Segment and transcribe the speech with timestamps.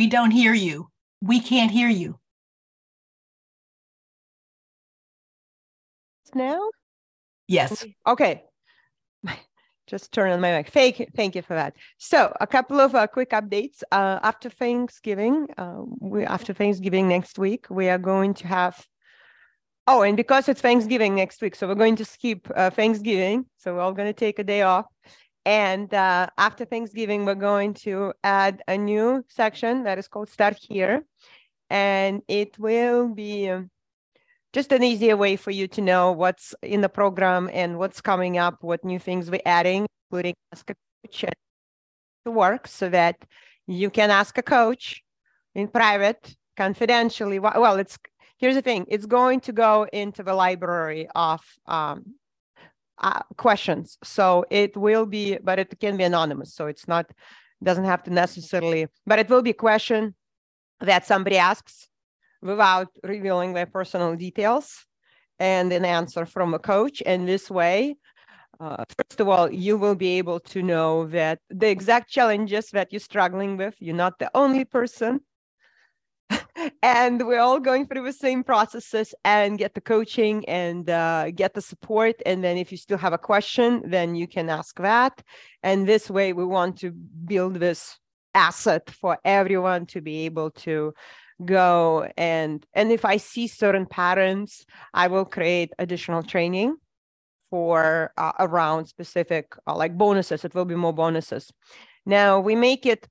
[0.00, 0.88] We don't hear you.
[1.20, 2.18] We can't hear you.
[6.34, 6.70] Now?
[7.46, 7.84] Yes.
[8.06, 8.44] Okay.
[9.86, 10.70] Just turn on my mic.
[10.70, 11.74] Thank you, thank you for that.
[11.98, 13.82] So, a couple of uh, quick updates.
[13.92, 18.82] Uh, after Thanksgiving, uh, we, after Thanksgiving next week, we are going to have.
[19.86, 23.44] Oh, and because it's Thanksgiving next week, so we're going to skip uh, Thanksgiving.
[23.58, 24.86] So we're all going to take a day off.
[25.44, 30.58] And uh, after Thanksgiving, we're going to add a new section that is called Start
[30.60, 31.04] Here.
[31.70, 33.70] And it will be um,
[34.52, 38.36] just an easier way for you to know what's in the program and what's coming
[38.36, 41.24] up, what new things we're adding, including ask a coach
[42.24, 43.16] to work so that
[43.66, 45.02] you can ask a coach
[45.54, 47.38] in private, confidentially.
[47.38, 47.98] Well, it's
[48.38, 52.14] here's the thing it's going to go into the library of um,
[53.00, 53.98] uh, questions.
[54.04, 56.54] So it will be, but it can be anonymous.
[56.54, 57.10] So it's not,
[57.62, 60.14] doesn't have to necessarily, but it will be a question
[60.80, 61.88] that somebody asks
[62.42, 64.86] without revealing their personal details
[65.38, 67.02] and an answer from a coach.
[67.04, 67.96] And this way,
[68.60, 72.92] uh, first of all, you will be able to know that the exact challenges that
[72.92, 75.20] you're struggling with, you're not the only person
[76.82, 81.54] and we're all going through the same processes and get the coaching and uh, get
[81.54, 82.16] the support.
[82.26, 85.22] And then if you still have a question then you can ask that.
[85.62, 87.98] And this way we want to build this
[88.34, 90.94] asset for everyone to be able to
[91.44, 96.76] go and and if i see certain patterns i will create additional training
[97.50, 100.44] for uh, around specific uh, like bonuses.
[100.44, 101.52] It will be more bonuses.
[102.06, 103.06] Now we make it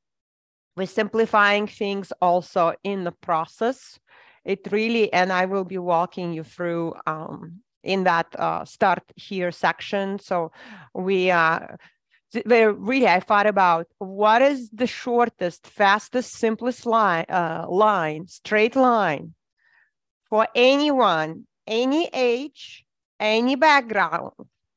[0.79, 3.99] we're simplifying things also in the process.
[4.45, 9.51] It really, and I will be walking you through um, in that uh, start here
[9.51, 10.19] section.
[10.19, 10.53] So
[10.93, 11.59] we uh,
[12.45, 19.33] really I thought about what is the shortest, fastest, simplest line, uh, line, straight line
[20.29, 22.85] for anyone, any age,
[23.19, 24.31] any background.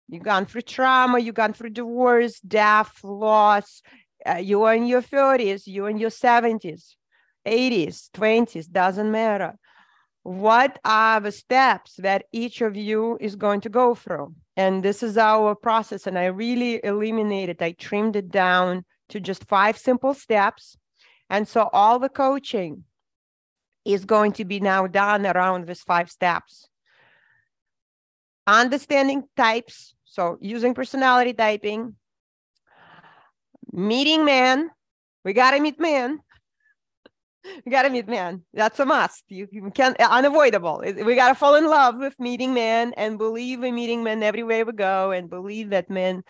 [0.08, 3.82] You've gone through trauma, you've gone through divorce, death, loss,
[4.28, 6.94] uh, you are in your 30s, you are in your 70s,
[7.46, 9.58] 80s, 20s, doesn't matter.
[10.22, 14.34] What are the steps that each of you is going to go through?
[14.56, 16.06] And this is our process.
[16.06, 20.76] And I really eliminated, I trimmed it down to just five simple steps.
[21.28, 22.84] And so all the coaching
[23.84, 26.68] is going to be now done around these five steps.
[28.46, 31.96] Understanding types, so using personality typing,
[33.72, 34.70] meeting man.
[35.24, 36.20] We got to meet man.
[37.64, 38.42] We got to meet man.
[38.54, 39.24] That's a must.
[39.28, 40.82] You, you can't, unavoidable.
[40.84, 44.64] We got to fall in love with meeting man and believe in meeting men everywhere
[44.64, 46.22] we go and believe that men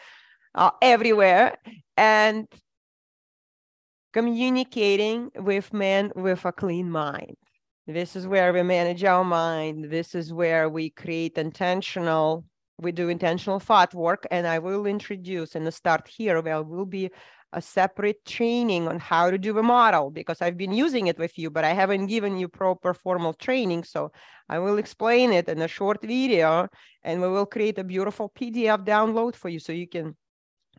[0.54, 1.56] are everywhere
[1.96, 2.46] and
[4.12, 7.36] communicating with men with a clean mind.
[7.86, 9.90] This is where we manage our mind.
[9.90, 12.44] This is where we create intentional
[12.82, 17.10] we do intentional thought work and I will introduce and start here there will be
[17.52, 21.38] a separate training on how to do the model because I've been using it with
[21.38, 23.84] you, but I haven't given you proper formal training.
[23.84, 24.10] So
[24.48, 26.68] I will explain it in a short video
[27.02, 30.16] and we will create a beautiful PDF download for you so you can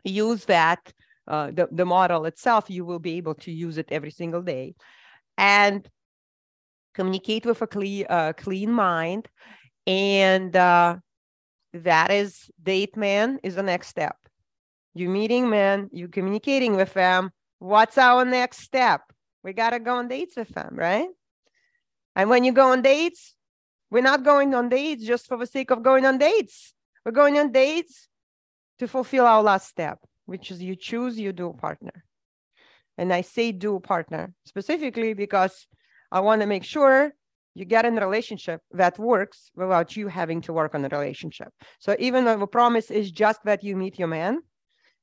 [0.02, 0.92] use that,
[1.28, 4.74] uh, the, the model itself, you will be able to use it every single day.
[5.38, 5.88] And
[6.92, 9.28] communicate with a clean, uh, clean mind
[9.86, 10.96] and uh,
[11.82, 14.16] that is date man is the next step.
[14.94, 17.32] You meeting men, you communicating with them.
[17.58, 19.02] What's our next step?
[19.42, 21.08] We gotta go on dates with them, right?
[22.14, 23.34] And when you go on dates,
[23.90, 26.72] we're not going on dates just for the sake of going on dates.
[27.04, 28.08] We're going on dates
[28.78, 32.04] to fulfill our last step, which is you choose your dual partner.
[32.96, 35.66] And I say dual partner specifically because
[36.10, 37.12] I want to make sure
[37.54, 41.48] you get in a relationship that works without you having to work on the relationship.
[41.78, 44.40] So even though the promise is just that you meet your man,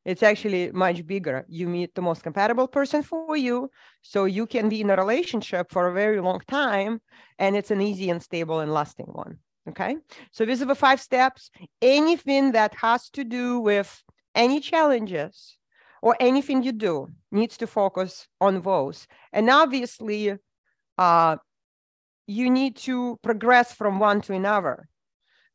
[0.04, 1.46] it's actually much bigger.
[1.48, 3.70] You meet the most compatible person for you,
[4.02, 7.02] so you can be in a relationship for a very long time,
[7.38, 9.38] and it's an easy and stable and lasting one.
[9.70, 9.98] Okay,
[10.32, 11.52] so these are the five steps.
[11.84, 14.04] Anything that has to do with
[14.34, 15.58] any challenges
[16.02, 19.06] or anything you do needs to focus on those.
[19.32, 20.36] And obviously,
[20.98, 21.38] uh,
[22.28, 24.88] you need to progress from one to another.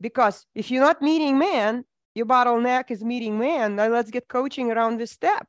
[0.00, 1.84] Because if you're not meeting man,
[2.14, 3.76] your bottleneck is meeting man.
[3.76, 5.46] Now let's get coaching around this step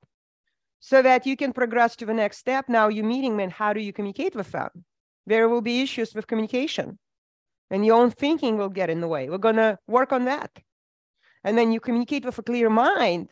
[0.79, 2.69] so that you can progress to the next step.
[2.69, 3.49] Now you're meeting men.
[3.49, 4.69] How do you communicate with them?
[5.25, 6.97] There will be issues with communication
[7.69, 9.29] and your own thinking will get in the way.
[9.29, 10.51] We're going to work on that.
[11.43, 13.31] And then you communicate with a clear mind.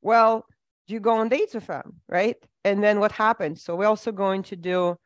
[0.00, 0.46] Well,
[0.86, 2.36] you go on dates with them, right?
[2.64, 3.62] and then what happens.
[3.62, 4.96] So we're also going to do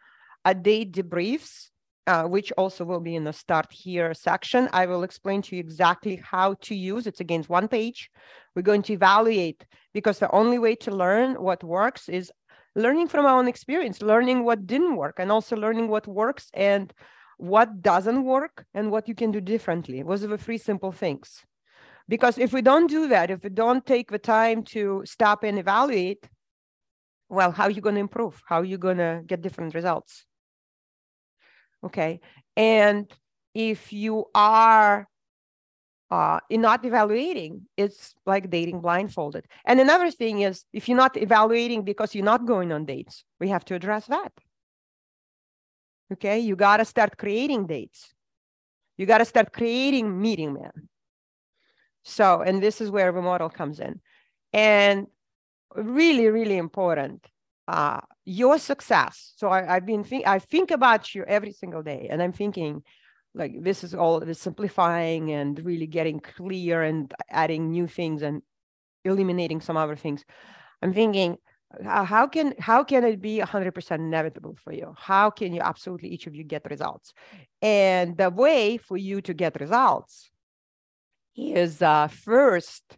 [0.44, 1.70] a date debriefs,
[2.06, 4.68] uh, which also will be in the start here section.
[4.72, 8.10] I will explain to you exactly how to use it's against one page.
[8.54, 12.30] We're going to evaluate because the only way to learn what works is
[12.74, 16.92] learning from our own experience, learning what didn't work, and also learning what works and
[17.38, 20.02] what doesn't work and what you can do differently.
[20.02, 21.44] Those are the three simple things.
[22.08, 25.58] Because if we don't do that, if we don't take the time to stop and
[25.58, 26.28] evaluate,
[27.28, 28.40] well, how are you going to improve?
[28.46, 30.24] How are you going to get different results?
[31.86, 32.20] Okay.
[32.56, 33.10] And
[33.54, 35.08] if you are
[36.10, 39.46] uh, not evaluating, it's like dating blindfolded.
[39.64, 43.48] And another thing is if you're not evaluating because you're not going on dates, we
[43.48, 44.32] have to address that.
[46.12, 48.12] Okay, you got to start creating dates.
[48.96, 50.88] You got to start creating meeting men.
[52.04, 54.00] So, and this is where the model comes in.
[54.52, 55.08] And
[55.74, 57.26] really, really important,
[57.66, 59.32] uh, your success.
[59.36, 62.82] So I, have been, think, I think about you every single day and I'm thinking
[63.34, 68.42] like, this is all this simplifying and really getting clear and adding new things and
[69.04, 70.24] eliminating some other things.
[70.82, 71.38] I'm thinking,
[71.84, 76.26] how can how can it be 100% inevitable for you how can you absolutely each
[76.26, 77.12] of you get results
[77.60, 80.30] and the way for you to get results
[81.36, 82.96] is uh, first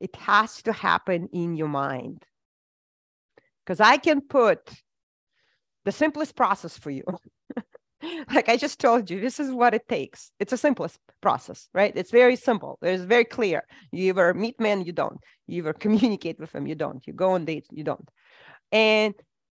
[0.00, 2.24] it has to happen in your mind
[3.66, 4.70] because i can put
[5.84, 7.04] the simplest process for you
[8.34, 10.30] like I just told you, this is what it takes.
[10.38, 11.92] It's a simplest process, right?
[11.94, 12.78] It's very simple.
[12.82, 13.64] It's very clear.
[13.92, 15.18] You either meet men, you don't.
[15.46, 17.06] You either communicate with them, you don't.
[17.06, 18.08] You go on dates, you don't.
[18.72, 19.14] And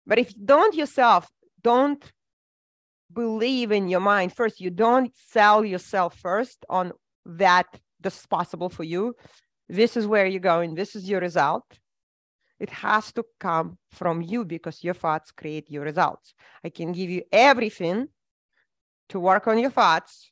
[0.07, 1.29] but if you don't yourself,
[1.63, 2.03] don't
[3.13, 4.61] believe in your mind first.
[4.61, 6.93] You don't sell yourself first on
[7.27, 7.67] that
[8.01, 9.15] this is possible for you.
[9.69, 10.75] This is where you're going.
[10.75, 11.65] This is your result.
[12.61, 16.35] It has to come from you because your thoughts create your results.
[16.65, 18.09] I can give you everything
[19.11, 20.31] to work on your thoughts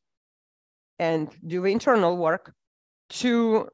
[0.98, 2.52] and do internal work
[3.08, 3.68] to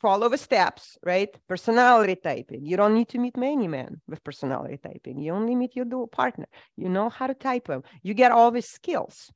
[0.00, 1.28] follow the steps, right?
[1.48, 2.64] Personality typing.
[2.64, 5.18] You don't need to meet many men with personality typing.
[5.18, 6.46] You only meet your dual partner.
[6.76, 7.82] You know how to type them.
[8.02, 9.30] You get all these skills,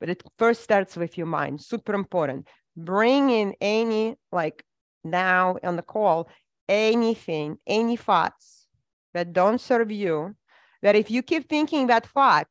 [0.00, 1.60] but it first starts with your mind.
[1.60, 2.48] Super important.
[2.76, 4.64] Bring in any, like
[5.04, 6.28] now on the call,
[6.70, 8.66] anything, any thoughts
[9.12, 10.36] that don't serve you,
[10.80, 12.48] that if you keep thinking that thought,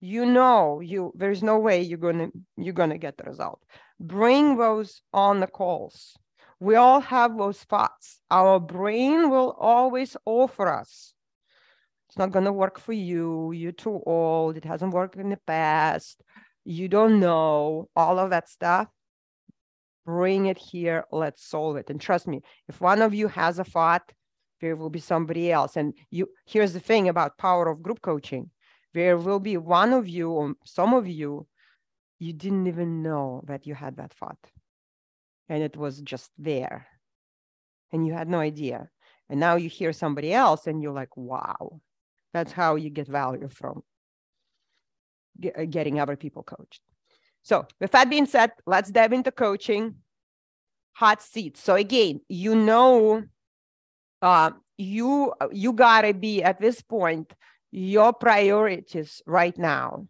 [0.00, 3.60] you know you there's no way you're gonna you're gonna get the result.
[3.98, 6.16] Bring those on the calls
[6.60, 8.20] we all have those thoughts.
[8.30, 11.14] Our brain will always offer us.
[12.08, 13.52] It's not gonna work for you.
[13.52, 14.56] You're too old.
[14.56, 16.22] It hasn't worked in the past.
[16.64, 17.88] You don't know.
[17.94, 18.88] All of that stuff
[20.08, 22.38] bring it here let's solve it and trust me
[22.70, 24.06] if one of you has a thought
[24.60, 28.50] there will be somebody else and you here's the thing about power of group coaching
[28.94, 31.46] there will be one of you or some of you,
[32.18, 34.38] you didn't even know that you had that thought.
[35.48, 36.86] And it was just there.
[37.92, 38.88] And you had no idea.
[39.28, 41.80] And now you hear somebody else and you're like, wow,
[42.32, 43.82] that's how you get value from
[45.70, 46.80] getting other people coached.
[47.48, 49.94] So, with that being said, let's dive into coaching.
[50.96, 51.62] Hot seats.
[51.62, 53.22] So again, you know,
[54.20, 57.32] uh, you you gotta be at this point
[57.70, 60.06] your priorities right now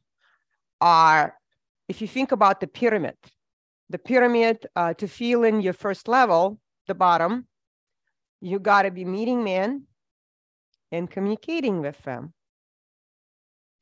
[0.80, 1.37] are,
[1.88, 3.16] if you think about the pyramid,
[3.90, 7.47] the pyramid uh, to fill in your first level, the bottom,
[8.40, 9.85] you got to be meeting men
[10.92, 12.33] and communicating with them.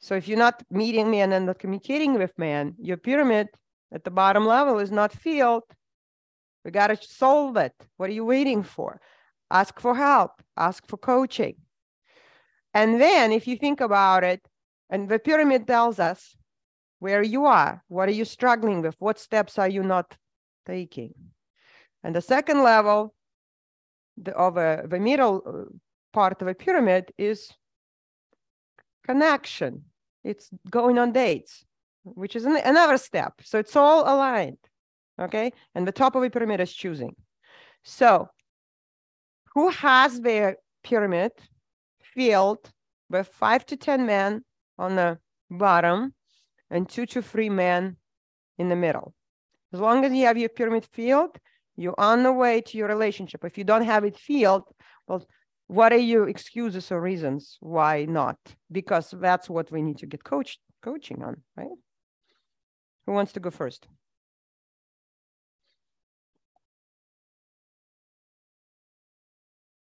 [0.07, 3.49] So if you're not meeting men and not communicating with men, your pyramid
[3.93, 5.65] at the bottom level is not filled.
[6.65, 7.73] We got to solve it.
[7.97, 9.01] What are you waiting for?
[9.51, 11.57] Ask for help, ask for coaching.
[12.73, 14.47] And then if you think about it,
[14.91, 16.37] and the pyramid tells us
[17.01, 18.95] where you are, what are you struggling with?
[19.01, 20.17] What steps are you not
[20.67, 21.15] taking?
[22.05, 23.13] And the second level
[24.17, 25.75] the, of a, the middle uh,
[26.13, 27.51] part of a pyramid is
[29.05, 29.87] connection.
[30.27, 31.65] It's going on dates,
[32.05, 33.35] which is an, another step.
[33.43, 34.59] So it's all aligned.
[35.21, 35.53] Okay.
[35.75, 37.15] And the top of the pyramid is choosing.
[37.85, 38.29] So
[39.55, 41.33] who has their pyramid
[42.03, 42.59] field
[43.09, 44.45] with five to 10 men
[44.79, 45.19] on the
[45.51, 46.15] bottom
[46.71, 47.97] and two to three men
[48.59, 49.15] in the middle.
[49.73, 51.37] As long as you have your pyramid field,
[51.77, 53.45] you're on the way to your relationship.
[53.45, 54.65] If you don't have it field,
[55.07, 55.27] well,
[55.69, 58.39] what are your excuses or reasons why not?
[58.71, 61.69] Because that's what we need to get coached coaching on, right?
[63.07, 63.89] Who wants to go first?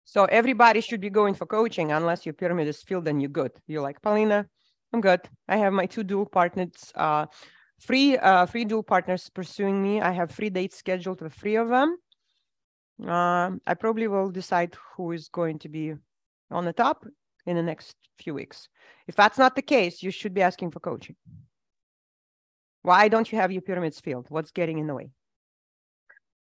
[0.06, 3.52] So everybody should be going for coaching unless your pyramid is filled and you're good.
[3.66, 4.46] You're like, Paulina,
[4.92, 5.22] I'm good.
[5.48, 7.28] I have my two dual partners, uh,
[7.82, 10.02] three, uh, three dual partners pursuing me.
[10.02, 11.96] I have three dates scheduled with three of them.
[13.06, 15.94] Uh, I probably will decide who is going to be
[16.52, 17.06] on the top
[17.46, 18.68] in the next few weeks.
[19.08, 21.16] If that's not the case, you should be asking for coaching.
[22.84, 24.28] Why don't you have your pyramids filled?
[24.30, 25.12] What's getting in the way?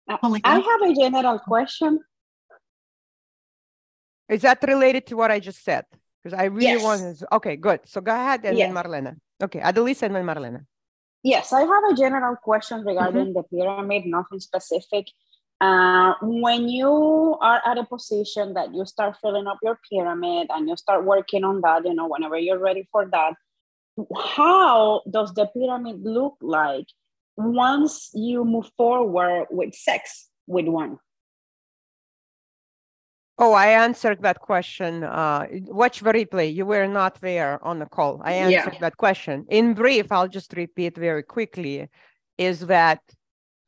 [0.09, 1.99] Uh, I have a general question.
[4.29, 5.85] Is that related to what I just said?
[6.23, 6.83] Because I really yes.
[6.83, 7.35] want to.
[7.35, 7.81] Okay, good.
[7.85, 8.73] So go ahead and yes.
[8.73, 9.15] then Marlena.
[9.43, 10.65] Okay, Adelisa and then Marlena.
[11.23, 13.33] Yes, I have a general question regarding mm-hmm.
[13.33, 15.07] the pyramid, nothing specific.
[15.61, 20.67] Uh, when you are at a position that you start filling up your pyramid and
[20.67, 23.35] you start working on that, you know, whenever you're ready for that,
[24.15, 26.87] how does the pyramid look like
[27.37, 30.97] once you move forward with sex with one?
[33.37, 35.03] Oh, I answered that question.
[35.03, 36.51] Uh, watch the replay.
[36.53, 38.19] You were not there on the call.
[38.23, 38.79] I answered yeah.
[38.79, 39.45] that question.
[39.49, 41.87] In brief, I'll just repeat very quickly
[42.39, 43.01] is that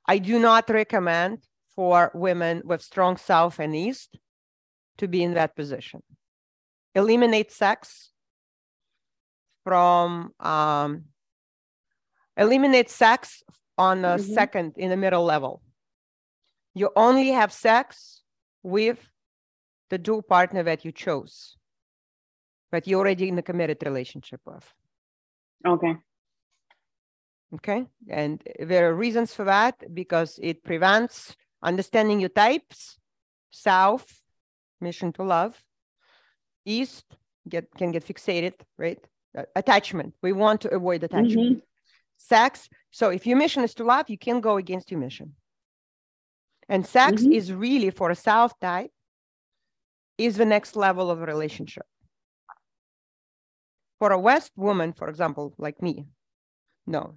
[0.08, 1.40] I do not recommend
[1.76, 4.18] for women with strong south and east
[4.98, 6.02] to be in that position.
[6.96, 8.12] Eliminate sex
[9.64, 11.06] from, um,
[12.38, 13.44] eliminate sex
[13.78, 14.34] on the mm-hmm.
[14.34, 15.62] second in the middle level.
[16.76, 18.22] You only have sex
[18.62, 19.10] with
[19.90, 21.58] the dual partner that you chose,
[22.72, 24.66] but you're already in a committed relationship with.
[25.66, 25.96] Okay.
[27.56, 27.86] Okay.
[28.10, 33.00] And there are reasons for that because it prevents understanding your types,
[33.52, 34.22] south,
[34.82, 35.60] mission to love,
[36.66, 37.06] east,
[37.48, 39.00] get can get fixated, right?
[39.38, 40.14] Uh, attachment.
[40.22, 41.58] We want to avoid attachment.
[41.58, 41.60] Mm-hmm.
[42.18, 42.70] Sex.
[42.92, 45.34] So if your mission is to love, you can go against your mission.
[46.70, 47.34] And sex mm-hmm.
[47.34, 48.92] is really for a south type
[50.18, 51.86] is the next level of relationship.
[54.00, 56.06] For a West woman, for example, like me,
[56.86, 57.16] no,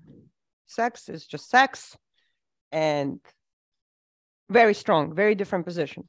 [0.67, 1.97] sex is just sex
[2.73, 3.21] and
[4.49, 6.09] very strong, very different position.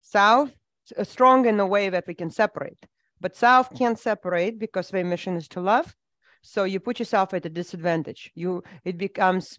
[0.00, 0.52] South,
[0.96, 2.78] uh, strong in a way that we can separate,
[3.20, 5.94] but South can't separate because their mission is to love.
[6.42, 8.30] So you put yourself at a disadvantage.
[8.34, 9.58] You, it becomes,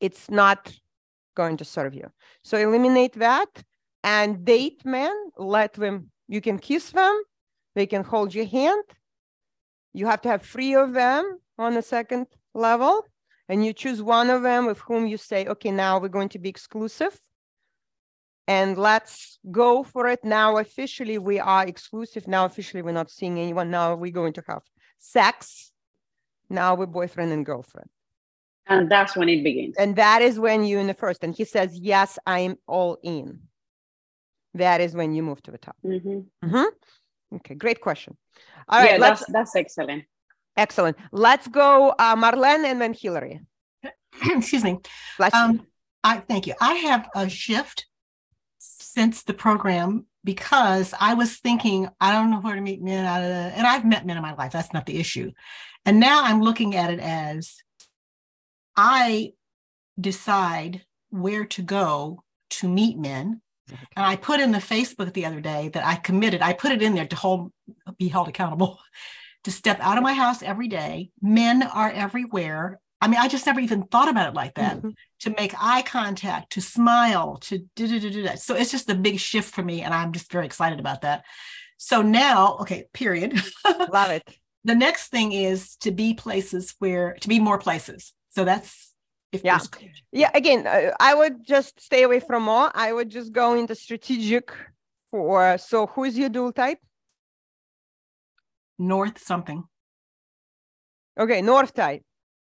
[0.00, 0.72] it's not
[1.36, 2.10] going to serve you.
[2.42, 3.48] So eliminate that
[4.02, 7.22] and date men, let them, you can kiss them,
[7.74, 8.84] they can hold your hand.
[9.94, 13.06] You have to have three of them on the second level,
[13.52, 16.38] and you choose one of them with whom you say, okay, now we're going to
[16.38, 17.20] be exclusive.
[18.48, 20.24] And let's go for it.
[20.24, 22.26] Now, officially, we are exclusive.
[22.26, 23.70] Now, officially, we're not seeing anyone.
[23.70, 24.62] Now, we're going to have
[24.98, 25.72] sex.
[26.50, 27.88] Now, we're boyfriend and girlfriend.
[28.66, 29.76] And that's when it begins.
[29.78, 31.22] And that is when you're in the first.
[31.22, 33.40] And he says, Yes, I'm all in
[34.54, 35.76] that is when you move to the top.
[35.84, 36.46] Mm-hmm.
[36.46, 37.36] Mm-hmm.
[37.36, 38.16] Okay, great question.
[38.68, 40.04] All right, yeah, that's that's excellent.
[40.56, 40.96] Excellent.
[41.12, 43.40] Let's go, uh, Marlene and then Hillary.
[44.30, 44.78] Excuse me.
[45.32, 45.66] Um,
[46.04, 46.54] I thank you.
[46.60, 47.86] I have a shift
[48.58, 53.22] since the program because I was thinking I don't know where to meet men out
[53.22, 54.52] of the, and I've met men in my life.
[54.52, 55.32] That's not the issue.
[55.84, 57.56] And now I'm looking at it as
[58.76, 59.32] I
[60.00, 65.40] decide where to go to meet men and I put in the Facebook the other
[65.40, 67.52] day that I committed, I put it in there to hold,
[67.98, 68.78] be held accountable,
[69.44, 71.10] to step out of my house every day.
[71.20, 72.80] Men are everywhere.
[73.00, 74.78] I mean, I just never even thought about it like that.
[74.78, 74.90] Mm-hmm.
[75.20, 78.40] To make eye contact, to smile, to do, do, do, do that.
[78.40, 81.24] So it's just a big shift for me, and I'm just very excited about that.
[81.78, 83.40] So now, okay, period.
[83.92, 84.22] Love it.
[84.64, 88.12] the next thing is to be places where to be more places.
[88.30, 88.92] So that's
[89.32, 89.58] if yeah
[90.12, 93.74] yeah again uh, i would just stay away from more i would just go into
[93.74, 94.52] strategic
[95.10, 96.78] for so who's your dual type
[98.78, 99.64] north something.
[101.18, 102.02] Okay north type.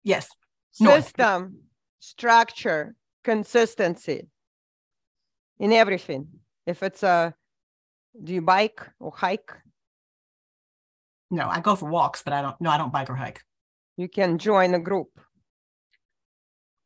[0.05, 0.29] Yes.
[0.71, 1.59] System
[2.01, 4.29] structure consistency
[5.59, 6.29] in everything.
[6.67, 7.35] If it's a
[8.23, 9.53] do you bike or hike?
[11.31, 13.43] No i go for walks but i don't no i don't bike or hike.
[13.97, 15.09] You can join a group.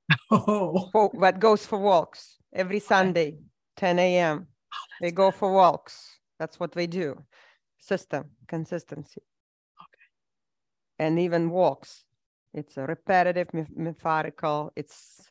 [0.30, 0.88] Oh.
[0.92, 3.38] For, that goes for walks every Sunday,
[3.76, 4.46] 10 a.m.
[4.72, 6.18] Oh, they go for walks.
[6.38, 7.22] That's what they do.
[7.86, 9.22] System, consistency.
[9.80, 10.08] Okay.
[10.98, 12.04] And even walks.
[12.52, 14.72] It's a repetitive, methodical.
[14.74, 15.30] It's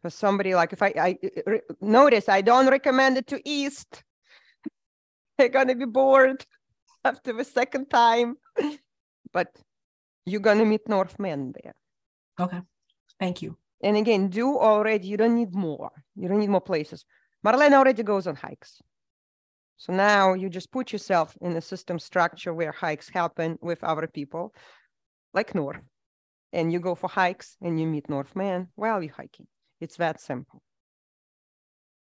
[0.00, 4.04] for somebody like if I, I re, notice, I don't recommend it to East.
[5.38, 6.46] They're gonna be bored
[7.04, 8.36] after the second time.
[9.32, 9.48] but
[10.26, 11.74] you're gonna meet Northmen there.
[12.38, 12.60] Okay.
[13.18, 13.56] Thank you.
[13.82, 15.90] And again, do already, you don't need more.
[16.14, 17.04] You don't need more places.
[17.44, 18.80] Marlene already goes on hikes.
[19.78, 24.08] So now you just put yourself in a system structure where hikes happen with other
[24.08, 24.52] people,
[25.32, 25.80] like North,
[26.52, 29.46] and you go for hikes and you meet Northman while you're hiking.
[29.80, 30.60] It's that simple.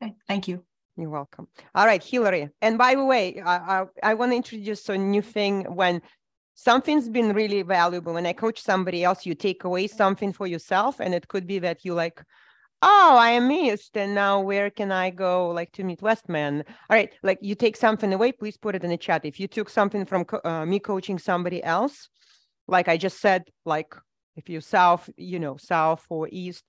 [0.01, 0.65] Okay, thank you.
[0.98, 1.48] You're welcome.
[1.74, 2.50] All right, Hillary.
[2.62, 6.01] And by the way, I, I, I want to introduce a new thing when
[6.55, 8.13] something's been really valuable.
[8.13, 11.00] When I coach somebody else, you take away something for yourself.
[11.00, 12.22] And it could be that you like,
[12.83, 13.97] oh, I am missed.
[13.97, 16.63] And now where can I go like to meet Westman?
[16.89, 19.25] All right, like you take something away, please put it in the chat.
[19.25, 22.09] If you took something from co- uh, me coaching somebody else,
[22.67, 23.95] like I just said, like
[24.35, 26.65] if you south, you know, south or east,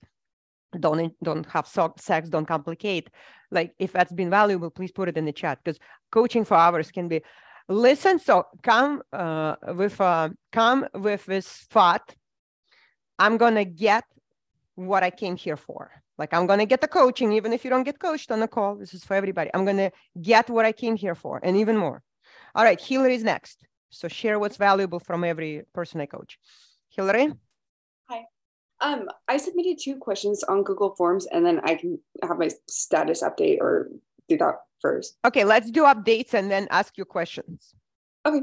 [0.79, 3.09] don't don't have sex, don't complicate.
[3.51, 5.79] Like if that's been valuable, please put it in the chat because
[6.11, 7.21] coaching for hours can be
[7.67, 8.19] listen.
[8.19, 12.15] So come uh, with uh, come with this thought.
[13.17, 14.03] I'm gonna get
[14.75, 15.91] what I came here for.
[16.17, 18.75] Like I'm gonna get the coaching, even if you don't get coached on the call.
[18.75, 19.49] This is for everybody.
[19.53, 19.91] I'm gonna
[20.21, 22.01] get what I came here for, and even more.
[22.53, 23.59] All right, Hillary is next.
[23.89, 26.39] So share what's valuable from every person I coach.
[26.89, 27.33] Hillary.
[28.09, 28.25] Hi.
[28.81, 33.23] Um, I submitted two questions on Google Forms, and then I can have my status
[33.23, 33.89] update or
[34.29, 35.17] do that first.
[35.25, 37.73] Okay, let's do updates and then ask your questions.
[38.25, 38.41] Okay.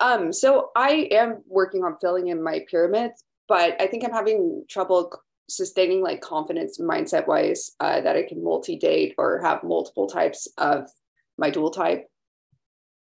[0.00, 4.64] Um, so I am working on filling in my pyramids, but I think I'm having
[4.68, 5.10] trouble
[5.48, 10.46] sustaining like confidence mindset wise uh, that I can multi date or have multiple types
[10.58, 10.90] of
[11.36, 12.06] my dual type.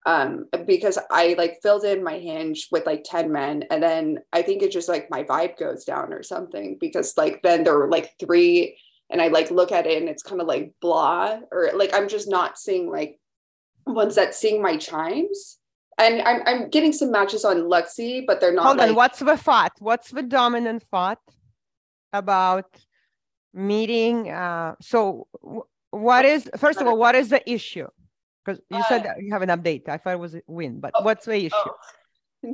[0.05, 4.41] Um, because I like filled in my hinge with like 10 men, and then I
[4.41, 7.89] think it just like my vibe goes down or something because like then there were
[7.89, 8.77] like three,
[9.09, 12.07] and I like look at it and it's kind of like blah, or like I'm
[12.07, 13.19] just not seeing like
[13.85, 15.57] ones that sing my chimes.
[15.99, 18.65] And I'm, I'm getting some matches on Luxy, but they're not.
[18.65, 19.73] Hold like, on, what's the thought?
[19.79, 21.19] What's the dominant thought?
[22.17, 22.65] About
[23.53, 24.29] meeting.
[24.29, 25.27] Uh, so,
[25.91, 27.87] what is first of all, what is the issue?
[28.43, 29.89] Because you said uh, that you have an update.
[29.89, 31.55] I thought it was a win, but oh, what's the issue?
[31.55, 31.75] Oh.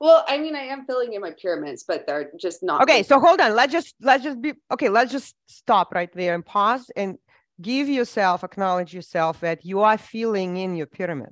[0.00, 2.82] well, I mean, I am filling in my pyramids, but they're just not.
[2.82, 3.54] Okay, so hold on.
[3.54, 4.88] Let's just let's just be okay.
[4.88, 7.16] Let's just stop right there and pause and
[7.60, 11.30] give yourself acknowledge yourself that you are filling in your pyramid.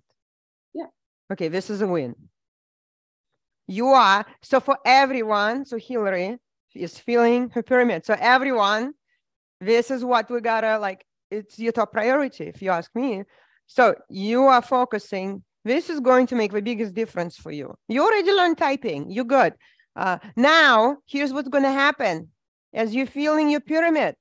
[0.75, 0.87] Yeah.
[1.33, 2.15] Okay, this is a win.
[3.67, 5.67] You are so for everyone.
[5.67, 6.39] So Hillary,
[6.75, 8.05] is filling her pyramid.
[8.05, 8.93] So everyone,
[9.61, 13.25] this is what we gotta like, it's your top priority, if you ask me.
[13.67, 17.75] So you are focusing, this is going to make the biggest difference for you.
[17.89, 19.55] You already learned typing, you're good.
[19.97, 22.29] Uh, now, here's what's gonna happen.
[22.73, 24.15] As you're filling your pyramid,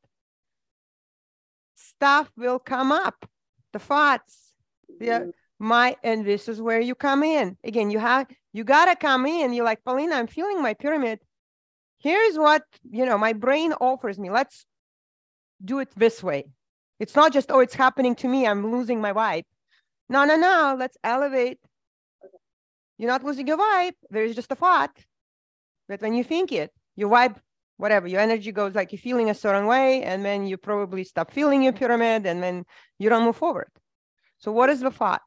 [1.75, 3.25] stuff will come up,
[3.73, 4.53] the thoughts,
[4.99, 7.57] the, my, and this is where you come in.
[7.63, 9.53] Again, you have, you gotta come in.
[9.53, 11.19] You're like, Paulina, I'm feeling my pyramid
[12.07, 14.29] here's what you know my brain offers me.
[14.29, 14.65] Let's
[15.63, 16.41] do it this way.
[16.99, 18.47] It's not just oh it's happening to me.
[18.47, 19.47] I'm losing my vibe.
[20.09, 20.75] No no no.
[20.79, 21.59] Let's elevate.
[22.97, 23.97] You're not losing your vibe.
[24.09, 24.95] There's just a thought.
[25.89, 27.37] That when you think it your vibe
[27.83, 31.29] whatever your energy goes like you're feeling a certain way and then you probably stop
[31.29, 32.65] feeling your pyramid and then
[32.99, 33.71] you don't move forward.
[34.39, 35.23] So what is the thought?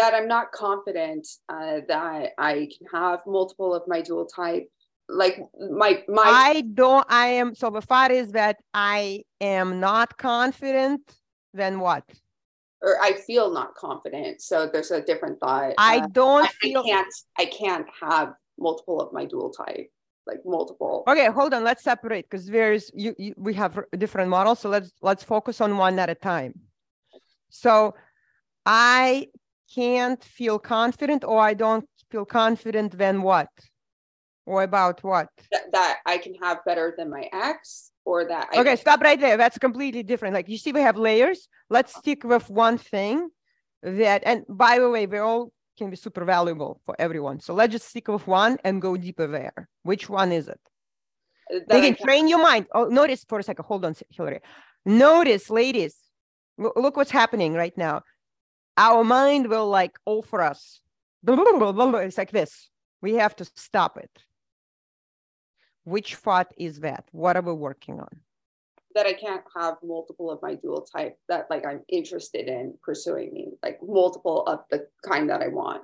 [0.00, 4.68] That i'm not confident uh, that i can have multiple of my dual type
[5.08, 5.38] like
[5.70, 11.00] my my I don't I am so the thought is that I am not confident,
[11.52, 12.04] then what?
[12.82, 14.42] Or I feel not confident.
[14.42, 15.74] So there's a different thought.
[15.78, 19.90] I uh, don't I, feel I can't I can't have multiple of my dual type
[20.26, 24.60] like multiple okay hold on let's separate because there's you, you we have different models
[24.60, 26.54] so let's let's focus on one at a time
[27.50, 27.94] so
[28.64, 29.26] i
[29.74, 33.48] can't feel confident or i don't feel confident then what
[34.46, 35.28] or about what?
[35.52, 39.20] That, that I can have better than my ex or that I Okay, stop right
[39.20, 39.36] there.
[39.36, 40.34] That's completely different.
[40.34, 41.48] Like you see, we have layers.
[41.70, 42.00] Let's oh.
[42.00, 43.30] stick with one thing
[43.82, 47.40] that, and by the way, they all can be super valuable for everyone.
[47.40, 49.68] So let's just stick with one and go deeper there.
[49.82, 50.60] Which one is it?
[51.50, 52.66] That they can train your mind.
[52.74, 53.64] Oh, notice for a second.
[53.64, 54.40] Hold on, Hillary.
[54.86, 55.96] Notice, ladies,
[56.56, 58.02] look what's happening right now.
[58.76, 60.80] Our mind will like offer us.
[61.26, 62.68] It's like this.
[63.00, 64.10] We have to stop it.
[65.84, 67.04] Which thought is that?
[67.12, 68.08] What are we working on?
[68.94, 73.32] That I can't have multiple of my dual type that like I'm interested in pursuing
[73.32, 75.82] me, like multiple of the kind that I want.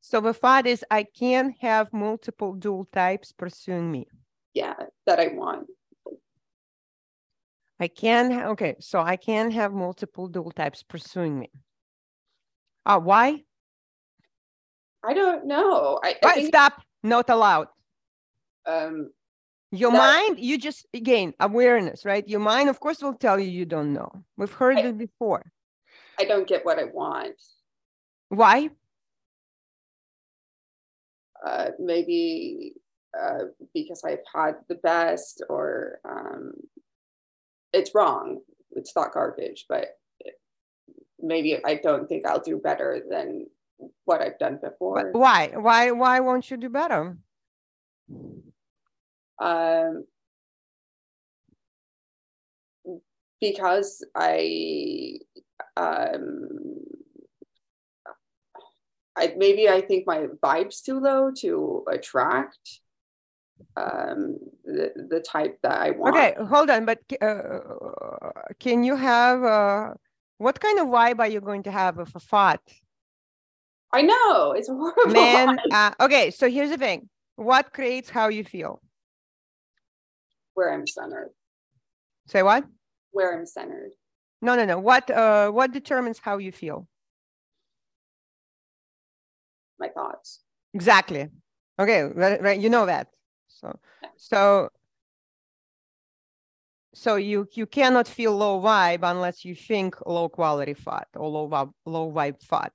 [0.00, 4.06] So the thought is I can't have multiple dual types pursuing me.
[4.54, 5.66] Yeah, that I want.
[7.80, 11.50] I can okay, so I can have multiple dual types pursuing me.
[12.86, 13.42] Uh, why?
[15.04, 16.00] I don't know.
[16.02, 16.48] I, I think...
[16.48, 17.68] stop, not allowed
[18.68, 19.10] um,
[19.72, 23.50] your that, mind you just again awareness right your mind of course will tell you
[23.50, 25.52] you don't know we've heard I, it before
[26.18, 27.40] I don't get what I want.
[28.28, 28.70] Why?
[31.44, 32.74] Uh, maybe
[33.18, 36.52] uh, because I've had the best, or um,
[37.72, 38.40] it's wrong.
[38.72, 39.96] It's not garbage, but
[41.20, 43.46] maybe I don't think I'll do better than
[44.04, 45.12] what I've done before.
[45.12, 45.52] Why?
[45.54, 45.92] Why?
[45.92, 47.16] Why won't you do better?
[49.40, 50.04] Um,
[53.40, 55.18] because I,
[55.76, 56.48] um,
[59.16, 62.80] I maybe I think my vibe's too low to attract
[63.76, 66.16] um, the the type that I want.
[66.16, 67.60] Okay, hold on, but uh,
[68.58, 69.94] can you have uh,
[70.38, 72.62] what kind of vibe are you going to have with a thought?
[73.92, 75.12] I know it's horrible.
[75.12, 78.80] Man, uh, okay, so here's the thing: what creates how you feel?
[80.58, 81.30] Where I'm centered.
[82.26, 82.64] Say what?
[83.12, 83.92] Where I'm centered.
[84.42, 84.80] No, no, no.
[84.80, 86.88] What uh, what determines how you feel?
[89.78, 90.40] My thoughts.
[90.74, 91.28] Exactly.
[91.78, 92.58] Okay, right, right.
[92.58, 93.06] You know that.
[93.46, 93.78] So,
[94.16, 94.70] so,
[96.92, 101.48] so you you cannot feel low vibe unless you think low quality thought or low
[101.48, 102.72] vibe low vibe thought,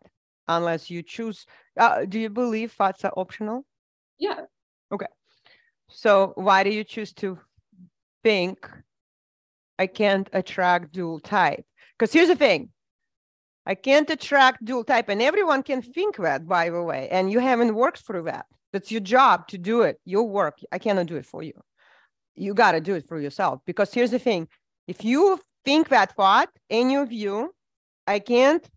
[0.48, 1.46] unless you choose.
[1.78, 3.65] Uh, do you believe thoughts are optional?
[4.19, 4.39] Yeah.
[4.89, 5.12] Okay.
[5.89, 7.39] So why do you choose to
[8.24, 8.70] think
[9.78, 11.66] I can't attract dual type?
[11.98, 12.70] Because here's the thing.
[13.66, 17.40] I can't attract dual type, and everyone can think that, by the way, and you
[17.40, 18.46] haven't worked through that.
[18.74, 20.00] That's your job to do it.
[20.04, 20.58] Your work.
[20.72, 21.54] I cannot do it for you.
[22.36, 23.62] You got to do it for yourself.
[23.66, 24.48] Because here's the thing
[24.88, 27.54] if you think that thought, any of you,
[28.08, 28.68] I can't,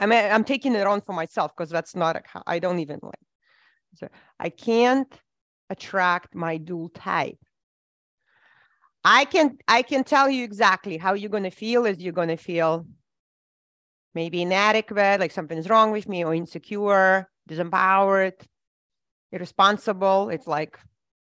[0.00, 3.14] I mean, I'm taking it on for myself because that's not, I don't even like.
[3.94, 4.08] So
[4.40, 5.12] I can't
[5.70, 7.38] attract my dual type.
[9.04, 12.86] I can I can tell you exactly how you're to feel is you're to feel
[14.14, 18.32] maybe inadequate, like something's wrong with me, or insecure, disempowered,
[19.32, 20.30] irresponsible.
[20.30, 20.78] It's like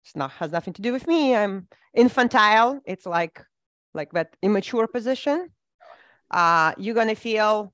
[0.03, 1.35] it's not has nothing to do with me.
[1.35, 2.81] I'm infantile.
[2.85, 3.43] It's like
[3.93, 5.49] like that immature position.
[6.31, 7.73] Uh, you're gonna feel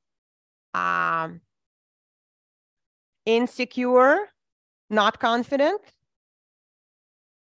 [0.74, 1.42] um,
[3.26, 4.18] insecure,
[4.90, 5.82] not confident,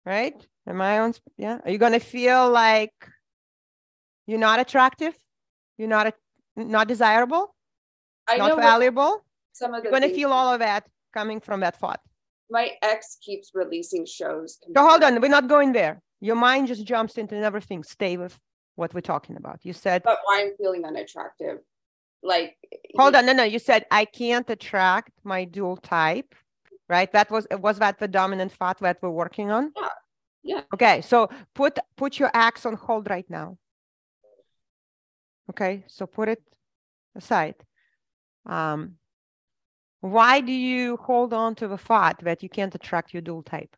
[0.05, 0.47] right?
[0.67, 1.15] Am I on?
[1.37, 1.59] Yeah.
[1.65, 2.95] Are you gonna feel like
[4.27, 5.15] you're not attractive?
[5.79, 6.13] You're not a,
[6.57, 7.55] not desirable?
[8.29, 9.25] I not valuable?
[9.53, 12.01] Some of the you're gonna feel all of that coming from that thought
[12.53, 14.59] my ex keeps releasing shows.
[14.77, 16.01] So hold on, we're not going there.
[16.21, 17.83] Your mind just jumps into everything.
[17.83, 18.39] Stay with
[18.77, 19.61] what we're talking about.
[19.63, 21.59] You said, but why I'm feeling unattractive.
[22.23, 22.57] Like,
[22.97, 23.43] hold on, no, no.
[23.43, 26.35] You said I can't attract my dual type,
[26.89, 27.11] right?
[27.13, 29.73] That was was that the dominant thought that we're working on?
[29.75, 29.89] Yeah,
[30.43, 30.63] yeah.
[30.75, 33.59] Okay, so put put your axe on hold right now.
[35.51, 36.43] Okay, so put it
[37.15, 37.55] aside.
[38.47, 38.97] Um,
[40.01, 43.77] why do you hold on to the thought that you can't attract your dual type?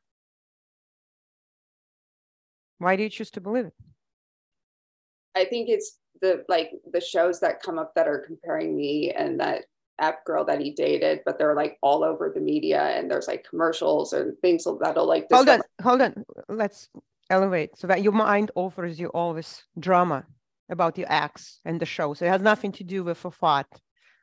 [2.79, 3.75] Why do you choose to believe it?
[5.35, 9.41] I think it's the like the shows that come up that are comparing me and
[9.41, 9.65] that
[9.99, 13.47] app girl that he dated, but they're like all over the media and there's like
[13.49, 16.25] commercials and things that'll like hold on, hold on.
[16.49, 16.89] Let's
[17.31, 20.25] elevate so that your mind offers you all this drama
[20.69, 22.15] about your ex and the show.
[22.15, 23.69] So it has nothing to do with a thought.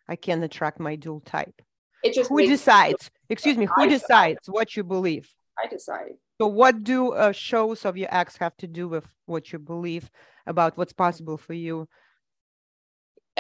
[0.07, 1.61] I can't attract my dual type.
[2.03, 3.11] It just who decides?
[3.29, 4.53] Excuse me, who I decides decide.
[4.53, 5.29] what you believe?
[5.63, 6.13] I decide.
[6.39, 10.09] So, what do uh, shows of your ex have to do with what you believe
[10.47, 11.87] about what's possible for you?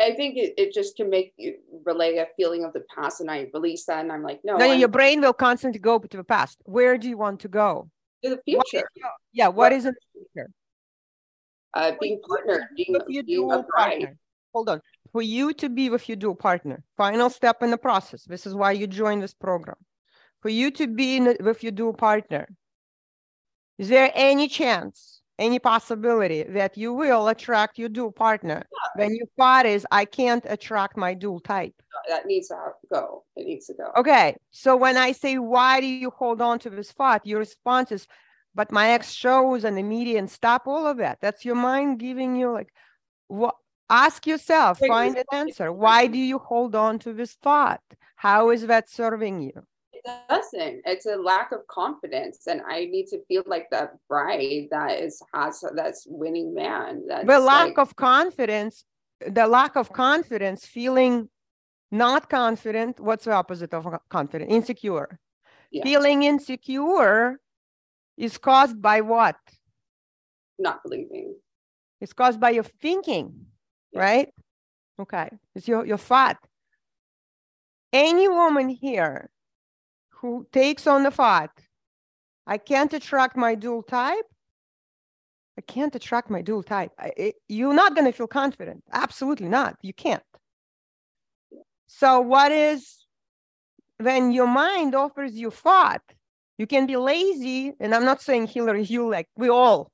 [0.01, 3.29] I think it, it just can make you relay a feeling of the past, and
[3.29, 4.57] I release that, and I'm like, no.
[4.57, 6.59] No, your brain will constantly go to the past.
[6.65, 7.89] Where do you want to go?
[8.23, 8.61] To the future.
[8.73, 10.49] What yeah, what, what is in the future?
[11.73, 14.17] Uh, being partner, being, being a bride.
[14.53, 18.23] Hold on for you to be with your dual partner, final step in the process.
[18.23, 19.75] This is why you join this program.
[20.41, 22.47] For you to be in, with your dual partner,
[23.77, 29.03] is there any chance, any possibility that you will attract your dual partner yeah.
[29.03, 31.73] when your thought is, I can't attract my dual type?
[31.93, 32.55] Uh, that needs to
[32.93, 33.23] go.
[33.35, 33.91] It needs to go.
[33.97, 34.37] Okay.
[34.51, 37.25] So when I say, why do you hold on to this thought?
[37.25, 38.07] Your response is,
[38.55, 41.19] but my ex shows and the media and stop all of that.
[41.19, 42.71] That's your mind giving you like,
[43.27, 43.55] what
[43.91, 45.69] Ask yourself, find an answer.
[45.69, 47.81] Why do you hold on to this thought?
[48.15, 49.67] How is that serving you?
[50.03, 50.81] It doesn't.
[50.85, 55.21] It's a lack of confidence, and I need to feel like that bride that is
[55.33, 57.03] has that's winning man.
[57.07, 58.85] That's the lack like, of confidence,
[59.25, 61.29] the lack of confidence, feeling
[61.91, 62.99] not confident.
[62.99, 64.51] What's the opposite of confident?
[64.51, 65.19] Insecure.
[65.71, 65.83] Yeah.
[65.83, 67.39] Feeling insecure
[68.17, 69.37] is caused by what?
[70.57, 71.35] Not believing.
[71.99, 73.45] It's caused by your thinking
[73.93, 74.29] right?
[74.99, 76.37] Okay, it's your, your fat.
[77.91, 79.29] Any woman here
[80.21, 81.49] who takes on the fat,
[82.45, 84.25] I can't attract my dual type.
[85.57, 86.91] I can't attract my dual type.
[86.97, 88.83] I, it, you're not going to feel confident.
[88.91, 89.77] Absolutely not.
[89.81, 90.23] You can't.
[91.87, 93.05] So, what is
[93.97, 96.01] when your mind offers you thought?
[96.57, 99.91] You can be lazy, and I'm not saying Hillary, you like we all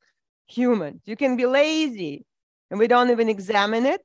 [0.48, 1.02] humans.
[1.06, 2.26] You can be lazy,
[2.70, 4.02] and we don't even examine it.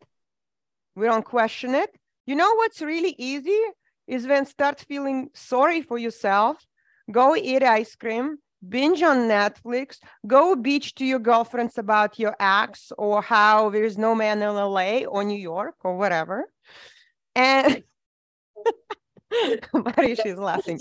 [0.95, 1.91] We don't question it.
[2.25, 3.61] You know what's really easy
[4.13, 6.59] is when start feeling sorry for yourself.
[7.11, 8.37] Go eat ice cream,
[8.69, 9.97] binge on Netflix,
[10.27, 15.05] go beach to your girlfriends about your ex or how there's no man in LA
[15.05, 16.53] or New York or whatever.
[17.35, 17.83] And
[19.75, 20.79] Marisha is laughing.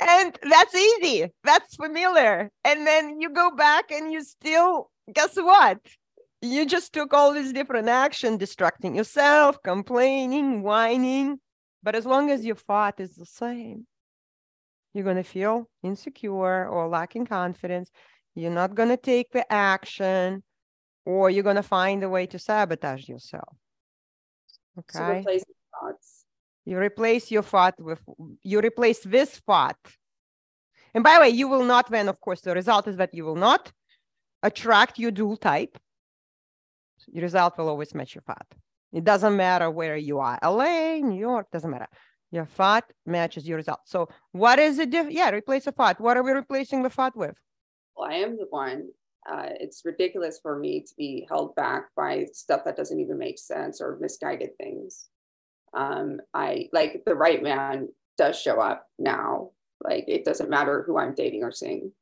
[0.00, 1.32] And that's easy.
[1.42, 2.48] That's familiar.
[2.64, 5.78] And then you go back and you still, guess what?
[6.40, 11.40] You just took all these different action, distracting yourself, complaining, whining.
[11.82, 13.86] But as long as your thought is the same,
[14.94, 17.90] you're going to feel insecure or lacking confidence.
[18.34, 20.42] You're not going to take the action,
[21.04, 23.56] or you're going to find a way to sabotage yourself.
[24.78, 24.98] Okay.
[24.98, 25.44] So replace
[25.80, 26.24] thoughts.
[26.64, 28.00] You replace your thought with,
[28.42, 29.76] you replace this thought.
[30.94, 33.24] And by the way, you will not then, of course, the result is that you
[33.24, 33.72] will not
[34.42, 35.78] attract your dual type.
[37.10, 38.46] Your result will always match your thought.
[38.92, 41.88] It doesn't matter where you are, LA, New York, doesn't matter.
[42.30, 43.80] Your thought matches your result.
[43.84, 44.90] So what is it?
[44.90, 46.00] Diff- yeah, replace the thought.
[46.00, 47.36] What are we replacing the thought with?
[47.96, 48.88] Well, I am the one.
[49.30, 53.38] Uh, it's ridiculous for me to be held back by stuff that doesn't even make
[53.38, 55.08] sense or misguided things.
[55.74, 59.50] Um, I like the right man does show up now.
[59.82, 61.92] Like it doesn't matter who I'm dating or seeing.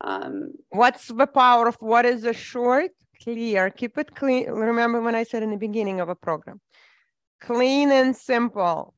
[0.00, 2.90] Um, What's the power of what is the short?
[3.22, 3.70] Clear.
[3.70, 4.50] Keep it clean.
[4.50, 6.60] Remember when I said in the beginning of a program,
[7.40, 8.94] clean and simple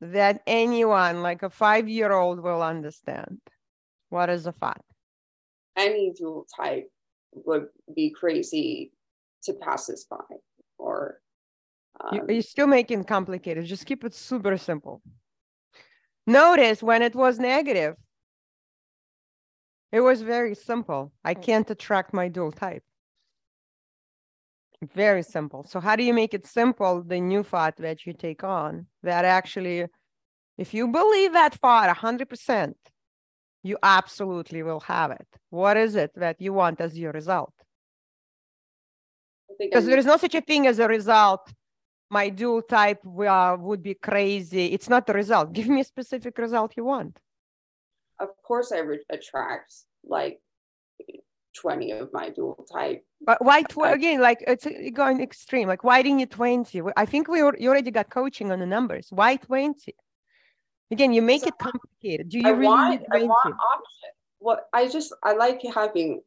[0.00, 3.40] that anyone, like a five year old, will understand.
[4.08, 4.80] What is a fat?
[5.76, 6.90] Any dual type
[7.32, 8.92] would be crazy
[9.44, 10.16] to pass this by
[10.78, 11.20] or.
[12.00, 13.64] Um, you, you're still making complicated.
[13.64, 15.02] Just keep it super simple.
[16.26, 17.94] Notice when it was negative,
[19.92, 21.12] it was very simple.
[21.24, 22.82] I can't attract my dual type.
[24.82, 25.64] Very simple.
[25.64, 27.02] So how do you make it simple?
[27.02, 29.86] The new thought that you take on that actually,
[30.58, 32.74] if you believe that thought 100%,
[33.62, 35.26] you absolutely will have it.
[35.50, 37.52] What is it that you want as your result?
[39.58, 41.52] Because there is no such a thing as a result.
[42.10, 44.66] My dual type uh, would be crazy.
[44.66, 45.52] It's not the result.
[45.52, 47.18] Give me a specific result you want.
[48.20, 50.40] Of course, I re- attract like
[51.56, 53.04] 20 of my dual type.
[53.20, 54.20] But why tw- again?
[54.20, 55.68] Like it's going extreme.
[55.68, 56.82] Like why didn't you 20?
[56.96, 59.08] I think we you already got coaching on the numbers.
[59.10, 59.94] Why 20?
[60.90, 62.28] Again, you make so it complicated.
[62.28, 63.24] Do you I really want, need 20?
[63.24, 64.10] I want option.
[64.38, 66.22] Well, I just I like having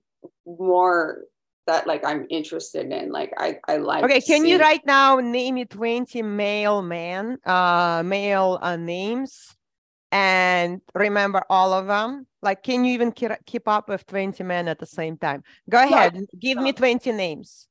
[0.45, 1.25] more
[1.67, 3.11] that like I'm interested in.
[3.11, 4.03] Like I I like.
[4.03, 9.55] Okay, can you right now name me 20 male man, uh, male uh, names,
[10.11, 12.25] and remember all of them?
[12.41, 15.43] Like, can you even keep up with 20 men at the same time?
[15.69, 16.63] Go ahead, no, give no.
[16.63, 17.67] me 20 names.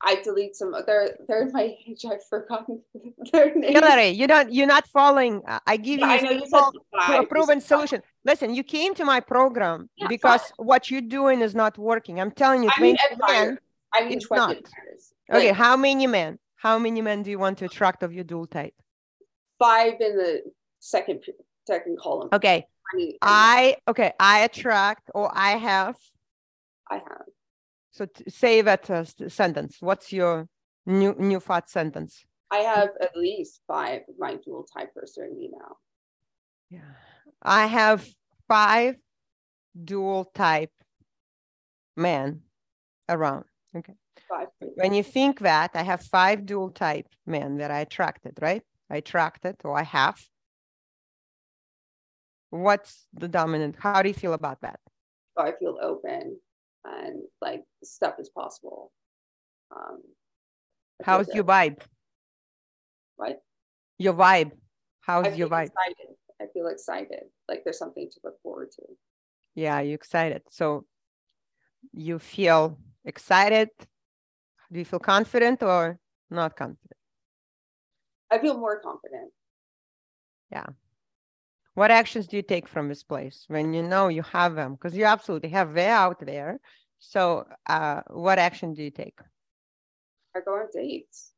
[0.00, 0.74] I delete some.
[0.86, 2.04] They're they're my age.
[2.04, 2.80] I've forgotten
[3.32, 3.74] their names.
[3.74, 4.52] Hillary, you don't.
[4.52, 5.42] You're not following.
[5.66, 8.02] I give yeah, you, I a proven solution.
[8.24, 10.52] Listen, you came to my program yeah, because five.
[10.58, 12.20] what you're doing is not working.
[12.20, 12.96] I'm telling you, I 20 mean,
[13.26, 13.58] men.
[13.92, 14.56] I mean, 20 not.
[15.32, 16.38] Okay, how many men?
[16.54, 18.74] How many men do you want to attract of your dual type?
[19.58, 20.42] Five in the
[20.78, 21.22] second
[21.72, 22.28] second column.
[22.32, 22.58] Okay,
[23.22, 25.96] I okay, I attract or I have.
[26.90, 27.26] I have.
[27.90, 29.04] So say that uh,
[29.40, 29.76] sentence.
[29.80, 30.34] What's your
[30.86, 32.12] new new thought sentence?
[32.50, 35.72] I have at least five of my dual typers are me now.
[36.76, 36.92] Yeah,
[37.42, 37.98] I have
[38.48, 38.96] five
[39.90, 40.72] dual type
[41.96, 42.42] men
[43.08, 43.44] around.
[43.76, 43.96] Okay.
[44.28, 44.48] Five.
[44.82, 48.64] When you think that, I have five dual type men that I attracted, right?
[48.90, 50.18] I attracted or I have
[52.50, 54.80] what's the dominant how do you feel about that?
[55.36, 56.38] I feel open
[56.84, 58.92] and like stuff is possible.
[59.74, 60.00] Um
[61.02, 61.80] how's your vibe?
[63.16, 63.42] What?
[63.98, 64.52] Your vibe.
[65.00, 65.66] How's your vibe?
[65.66, 66.14] excited.
[66.40, 67.24] i feel excited.
[67.48, 68.82] Like there's something to look forward to.
[69.54, 70.42] Yeah you excited.
[70.50, 70.86] So
[71.92, 73.70] you feel excited?
[74.72, 75.98] Do you feel confident or
[76.30, 76.92] not confident?
[78.30, 79.32] I feel more confident.
[80.50, 80.66] Yeah
[81.78, 84.74] what actions do you take from this place when you know you have them?
[84.74, 86.58] Because you absolutely have they out there.
[86.98, 89.20] So, uh, what action do you take?
[90.34, 91.32] I go on dates.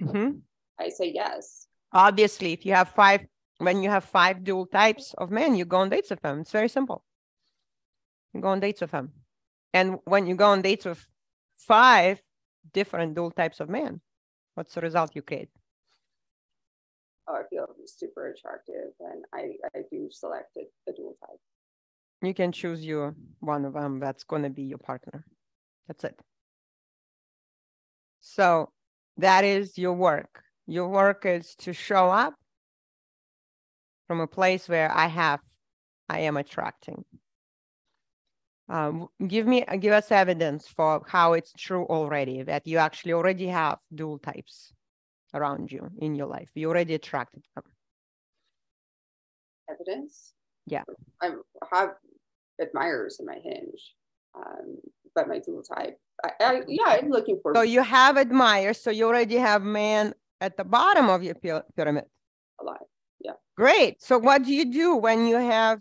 [0.00, 0.38] Mm-hmm.
[0.78, 1.66] I say yes.
[1.92, 3.22] Obviously, if you have five,
[3.58, 6.38] when you have five dual types of men, you go on dates with them.
[6.38, 7.02] It's very simple.
[8.32, 9.10] You go on dates with them.
[9.74, 11.04] And when you go on dates with
[11.58, 12.22] five
[12.72, 14.00] different dual types of men,
[14.54, 15.50] what's the result you create?
[17.26, 17.59] Oh, I feel
[17.98, 21.38] super attractive and I, I do select a, a dual type.
[22.22, 25.24] You can choose your one of them that's going to be your partner.
[25.88, 26.18] That's it.
[28.20, 28.70] So
[29.16, 30.42] that is your work.
[30.66, 32.34] Your work is to show up
[34.06, 35.40] from a place where I have,
[36.08, 37.04] I am attracting.
[38.68, 43.46] Um, give me, give us evidence for how it's true already that you actually already
[43.46, 44.72] have dual types
[45.34, 46.50] around you in your life.
[46.54, 47.64] You already attracted them.
[49.70, 50.32] Evidence?
[50.66, 50.82] Yeah.
[51.22, 51.30] I
[51.72, 51.90] have
[52.60, 53.94] admirers in my hinge,
[54.36, 54.78] um,
[55.14, 55.98] but my dual type.
[56.24, 57.54] I, I, yeah, I'm looking for.
[57.54, 58.82] So you have admirers.
[58.82, 62.04] So you already have men at the bottom of your pyramid.
[62.60, 62.80] A lot.
[63.20, 63.32] Yeah.
[63.56, 64.02] Great.
[64.02, 65.80] So what do you do when you have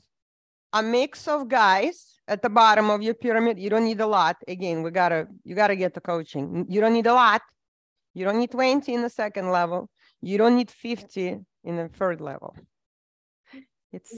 [0.74, 3.60] a mix of guys at the bottom of your pyramid?
[3.60, 4.38] You don't need a lot.
[4.48, 6.66] Again, we gotta you gotta get the coaching.
[6.70, 7.42] You don't need a lot.
[8.14, 9.90] You don't need 20 in the second level.
[10.22, 12.56] You don't need 50 in the third level.
[13.92, 14.14] It's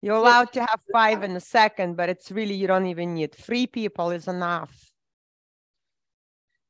[0.00, 3.32] you're allowed to have five in the second, but it's really you don't even need
[3.32, 4.90] three people is enough.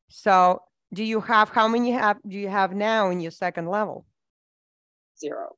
[0.08, 0.60] So
[0.92, 4.04] do you have how many have do you have now in your second level?
[5.18, 5.56] Zero.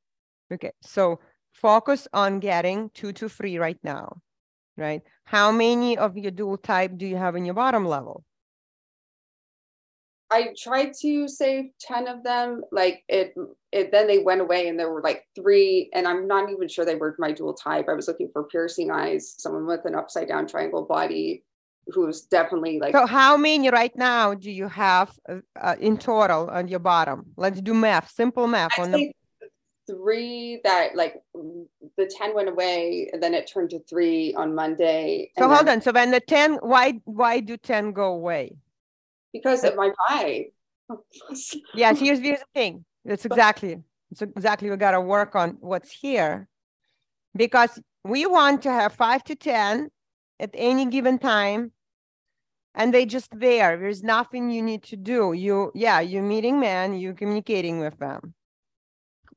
[0.53, 1.19] Okay, so
[1.53, 4.19] focus on getting two to three right now,
[4.77, 5.03] right?
[5.25, 8.23] How many of your dual type do you have in your bottom level?
[10.35, 12.63] I tried to save 10 of them.
[12.73, 13.35] Like it,
[13.71, 16.85] it, then they went away and there were like three, and I'm not even sure
[16.85, 17.87] they were my dual type.
[17.89, 21.45] I was looking for piercing eyes, someone with an upside down triangle body
[21.87, 22.97] who's definitely like.
[22.97, 27.27] So, how many right now do you have uh, uh in total on your bottom?
[27.37, 28.77] Let's do math, simple math.
[28.79, 29.13] on the...
[29.87, 31.17] Three that like
[31.99, 35.31] the 10 went away and then it turned to three on Monday.
[35.39, 35.83] So, hold on.
[35.83, 38.57] So, when the 10, why, why do 10 go away?
[39.35, 40.53] Because of my vibe.
[41.75, 42.85] yeah, here's, here's the thing.
[43.05, 46.49] It's exactly, it's exactly we gotta work on what's here.
[47.37, 49.91] Because we want to have five to 10
[50.39, 51.73] at any given time.
[52.77, 53.77] And they just there.
[53.77, 55.33] There's nothing you need to do.
[55.33, 58.35] You, yeah, you're meeting men, you're communicating with them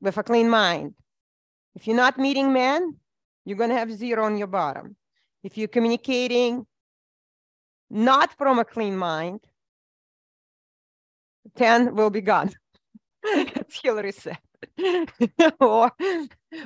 [0.00, 0.94] with a clean mind.
[1.74, 2.96] If you're not meeting men,
[3.44, 4.96] you're going to have zero on your bottom.
[5.42, 6.66] If you're communicating
[7.90, 9.40] not from a clean mind,
[11.56, 12.50] 10 will be gone,
[13.34, 14.38] as Hillary said.
[15.60, 15.92] or,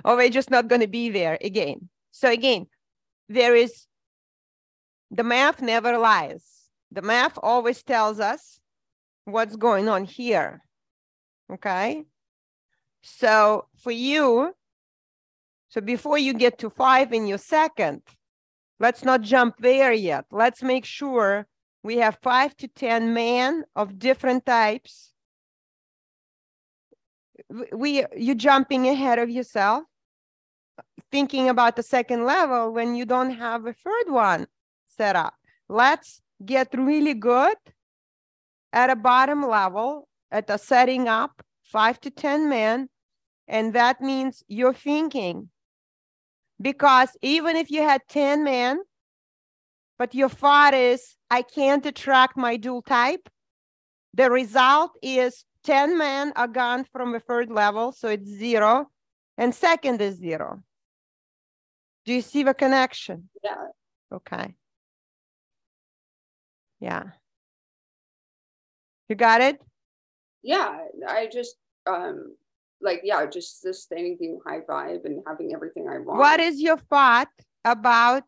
[0.04, 1.88] or we're just not going to be there again.
[2.10, 2.66] So again,
[3.28, 3.86] there is,
[5.10, 6.44] the math never lies.
[6.90, 8.60] The math always tells us
[9.24, 10.62] what's going on here.
[11.52, 12.04] Okay.
[13.02, 14.54] So for you,
[15.68, 18.02] so before you get to five in your second,
[18.78, 20.26] let's not jump there yet.
[20.30, 21.46] Let's make sure
[21.82, 25.12] we have five to 10 men of different types.
[27.72, 29.84] We, you're jumping ahead of yourself,
[31.10, 34.46] thinking about the second level when you don't have a third one
[34.88, 35.34] set up.
[35.68, 37.56] Let's get really good
[38.72, 42.88] at a bottom level at the setting up five to 10 men.
[43.48, 45.50] And that means you're thinking.
[46.60, 48.78] Because even if you had 10 men,
[49.98, 53.28] but your thought is, I can't attract my dual type.
[54.14, 58.90] The result is 10 men are gone from the third level, so it's zero,
[59.38, 60.62] and second is zero.
[62.04, 63.28] Do you see the connection?
[63.44, 63.66] Yeah.
[64.12, 64.54] Okay.
[66.80, 67.04] Yeah.
[69.08, 69.60] You got it?
[70.42, 70.78] Yeah,
[71.08, 72.34] I just um
[72.80, 76.18] like yeah, just sustaining being high vibe and having everything I want.
[76.18, 77.28] What is your thought
[77.64, 78.24] about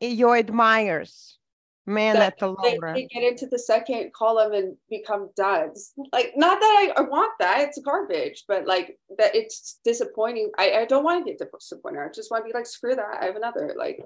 [0.00, 1.38] your admirers
[1.86, 5.92] man that at the lower they, they, get into the second column and become duds.
[6.12, 10.50] Like not that I, I, want that it's garbage but like that it's disappointing.
[10.58, 13.18] I, I don't want to get disappointed i just want to be like screw that
[13.20, 14.00] i have another like.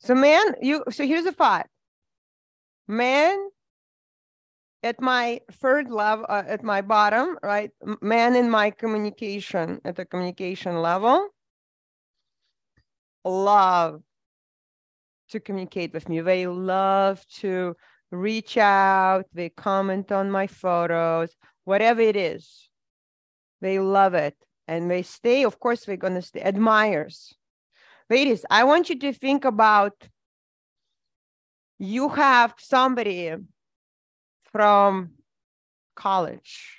[0.00, 1.66] So man you so here's a thought.
[2.86, 3.48] Man
[4.82, 10.04] at my third level uh, at my bottom right man in my communication at the
[10.04, 11.28] communication level
[13.24, 14.02] love
[15.30, 16.20] to communicate with me.
[16.20, 17.76] They love to
[18.10, 22.68] reach out, they comment on my photos, whatever it is.
[23.60, 24.36] They love it.
[24.66, 27.34] And they stay, of course, they're going to stay admires.
[28.08, 29.94] Ladies, I want you to think about
[31.78, 33.34] you have somebody
[34.52, 35.12] from
[35.96, 36.78] college,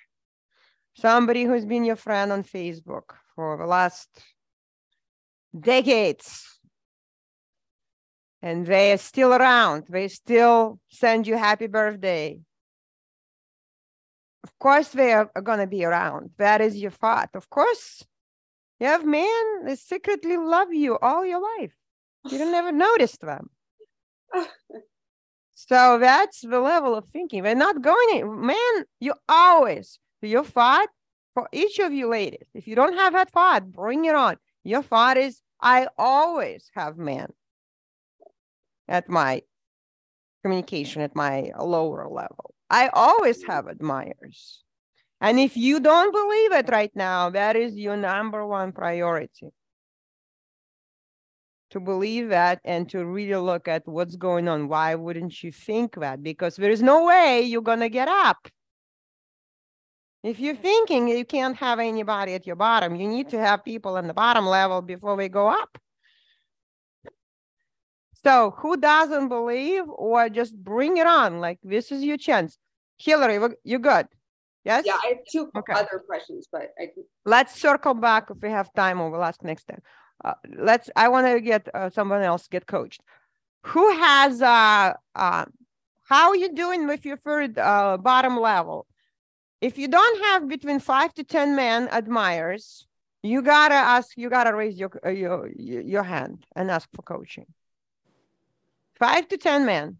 [0.95, 4.09] somebody who's been your friend on Facebook for the last
[5.57, 6.59] decades,
[8.41, 12.39] and they are still around, they still send you happy birthday.
[14.43, 16.31] Of course, they are, going to be around.
[16.37, 17.29] That is your thought.
[17.35, 18.03] Of course,
[18.79, 21.73] you have men that secretly love you all your life.
[22.29, 23.49] You don't ever notice them.
[25.53, 27.43] so that's the level of thinking.
[27.43, 28.45] We're not going in.
[28.47, 30.89] Man, you always, your thought
[31.35, 34.37] for each of you ladies, if you don't have that thought, bring it on.
[34.63, 37.27] Your thought is, I always have men
[38.91, 39.41] at my
[40.43, 42.53] communication at my lower level.
[42.69, 44.63] I always have admirers.
[45.21, 49.49] And if you don't believe it right now, that is your number one priority.
[51.69, 54.67] To believe that and to really look at what's going on.
[54.67, 56.21] Why wouldn't you think that?
[56.21, 58.49] Because there is no way you're going to get up.
[60.23, 63.95] If you're thinking you can't have anybody at your bottom, you need to have people
[63.95, 65.77] on the bottom level before we go up.
[68.23, 71.39] So who doesn't believe or just bring it on?
[71.39, 72.57] Like this is your chance.
[72.97, 74.07] Hillary, you good?
[74.63, 74.83] Yes?
[74.85, 75.73] Yeah, I have two okay.
[75.73, 76.89] other questions, but I
[77.25, 79.81] let's circle back if we have time or we'll ask next time.
[80.23, 83.01] Uh, let's I want to get uh, someone else get coached.
[83.63, 85.45] Who has uh, uh
[86.03, 88.85] how are you doing with your third uh, bottom level?
[89.61, 92.85] If you don't have between five to 10 men admirers,
[93.23, 97.45] you gotta ask, you gotta raise your, uh, your, your hand and ask for coaching.
[99.01, 99.97] Five to 10 men.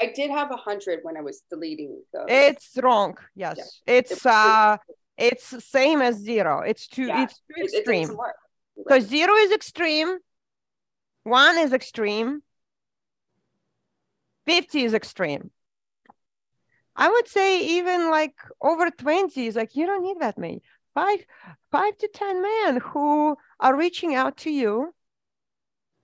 [0.00, 2.00] I did have a hundred when I was deleting.
[2.12, 2.26] Those.
[2.28, 3.16] It's wrong.
[3.34, 3.94] Yes, yeah.
[3.94, 4.76] it's uh,
[5.16, 6.60] it's same as zero.
[6.60, 7.06] It's too.
[7.06, 7.24] Yeah.
[7.24, 8.16] It's too extreme.
[8.76, 10.18] Because zero is extreme,
[11.22, 12.42] one is extreme,
[14.46, 15.50] fifty is extreme.
[16.96, 20.62] I would say even like over twenty is like you don't need that many.
[20.94, 21.24] Five,
[21.72, 24.92] five to ten men who are reaching out to you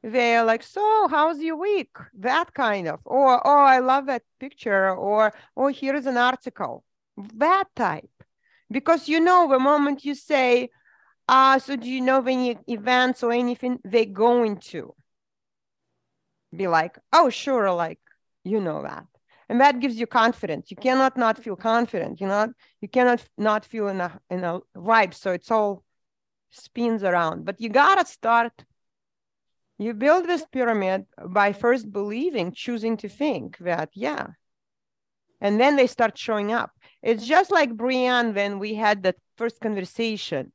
[0.03, 1.95] they're like, so how's your week?
[2.15, 6.85] That kind of, or oh, I love that picture, or oh, here's an article.
[7.35, 8.11] That type.
[8.71, 10.71] Because you know, the moment you say,
[11.29, 14.95] ah, uh, so do you know any events or anything, they're going to
[16.55, 18.01] be like, oh, sure, like
[18.45, 19.07] you know that.
[19.49, 20.71] And that gives you confidence.
[20.71, 22.21] You cannot not feel confident.
[22.21, 25.13] You not you cannot not feel in a in a vibe.
[25.13, 25.83] So it's all
[26.51, 27.45] spins around.
[27.45, 28.53] But you gotta start
[29.81, 34.27] you build this pyramid by first believing, choosing to think that, yeah.
[35.41, 36.71] And then they start showing up.
[37.03, 40.53] It's just like Brianne when we had that first conversation,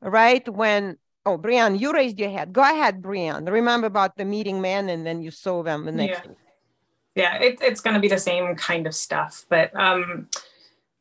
[0.00, 0.48] right?
[0.48, 0.96] When,
[1.26, 2.52] oh, Brianne, you raised your head.
[2.52, 3.50] Go ahead, Brianne.
[3.50, 6.32] Remember about the meeting man and then you saw them the next yeah.
[7.16, 9.44] Yeah, it, it's going to be the same kind of stuff.
[9.48, 10.28] But um,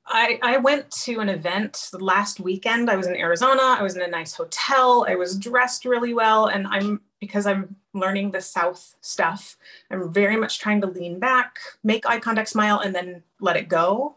[0.06, 2.90] I, I went to an event last weekend.
[2.90, 3.62] I was in Arizona.
[3.62, 5.06] I was in a nice hotel.
[5.08, 6.48] I was dressed really well.
[6.48, 9.56] And I'm, because I'm learning the South stuff,
[9.90, 13.70] I'm very much trying to lean back, make eye contact, smile, and then let it
[13.70, 14.16] go.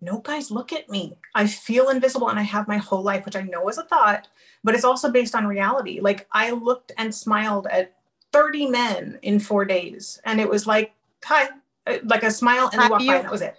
[0.00, 1.18] No guys look at me.
[1.34, 4.28] I feel invisible and I have my whole life, which I know is a thought,
[4.64, 6.00] but it's also based on reality.
[6.00, 7.92] Like I looked and smiled at
[8.32, 10.20] 30 men in four days.
[10.24, 10.92] And it was like,
[11.22, 11.48] hi,
[11.86, 13.56] uh, like a smile and walk by and that was it.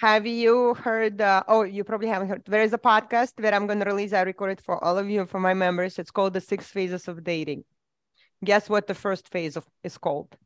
[0.00, 1.20] Have you heard?
[1.20, 2.42] Uh, oh, you probably haven't heard.
[2.46, 4.12] There is a podcast that I'm going to release.
[4.12, 5.98] I recorded for all of you, for my members.
[5.98, 7.64] It's called The Six Phases of Dating.
[8.44, 10.36] Guess what the first phase of is called?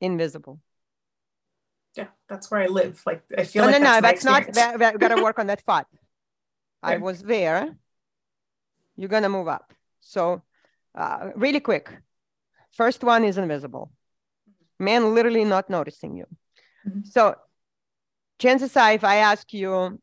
[0.00, 0.58] Invisible.
[1.96, 3.00] Yeah, that's where I live.
[3.06, 4.54] Like I feel no, like no, that's no, that's not.
[4.54, 5.86] That, that, got to work on that thought.
[6.82, 7.76] I was there.
[8.96, 9.72] You're gonna move up.
[10.00, 10.42] So,
[10.94, 11.90] uh, really quick.
[12.72, 13.92] First one is invisible
[14.80, 16.26] man literally not noticing you.
[16.88, 17.00] Mm-hmm.
[17.04, 17.36] So
[18.38, 20.00] chances are, if I ask you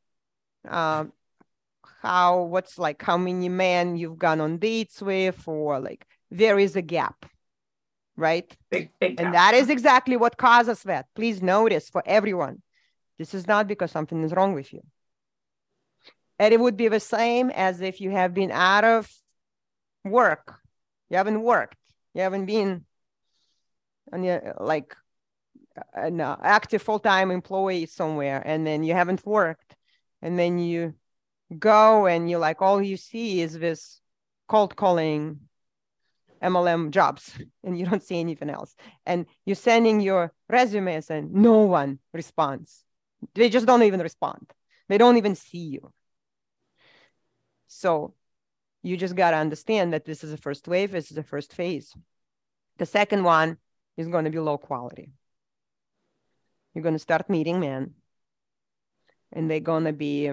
[0.69, 1.05] uh,
[2.01, 6.75] how, what's like, how many men you've gone on dates with, or like, there is
[6.75, 7.25] a gap,
[8.15, 8.55] right?
[8.69, 11.07] Big, big and that is exactly what causes that.
[11.15, 12.61] Please notice for everyone,
[13.17, 14.83] this is not because something is wrong with you.
[16.37, 19.11] And it would be the same as if you have been out of
[20.05, 20.55] work,
[21.09, 21.77] you haven't worked,
[22.13, 22.85] you haven't been
[24.11, 24.95] and you're like
[25.93, 29.75] an uh, active full-time employee somewhere and then you haven't worked
[30.21, 30.93] and then you
[31.57, 34.01] go and you like all you see is this
[34.47, 35.39] cold calling
[36.41, 38.75] mlm jobs and you don't see anything else.
[39.05, 42.83] And you're sending your resumes and no one responds.
[43.33, 44.51] They just don't even respond.
[44.89, 45.91] They don't even see you.
[47.67, 48.13] So
[48.83, 51.53] you just got to understand that this is the first wave this is the first
[51.53, 51.93] phase.
[52.77, 53.57] The second one
[53.97, 55.11] is going to be low quality.
[56.73, 57.93] you're going to start meeting men
[59.33, 60.31] and they're going to be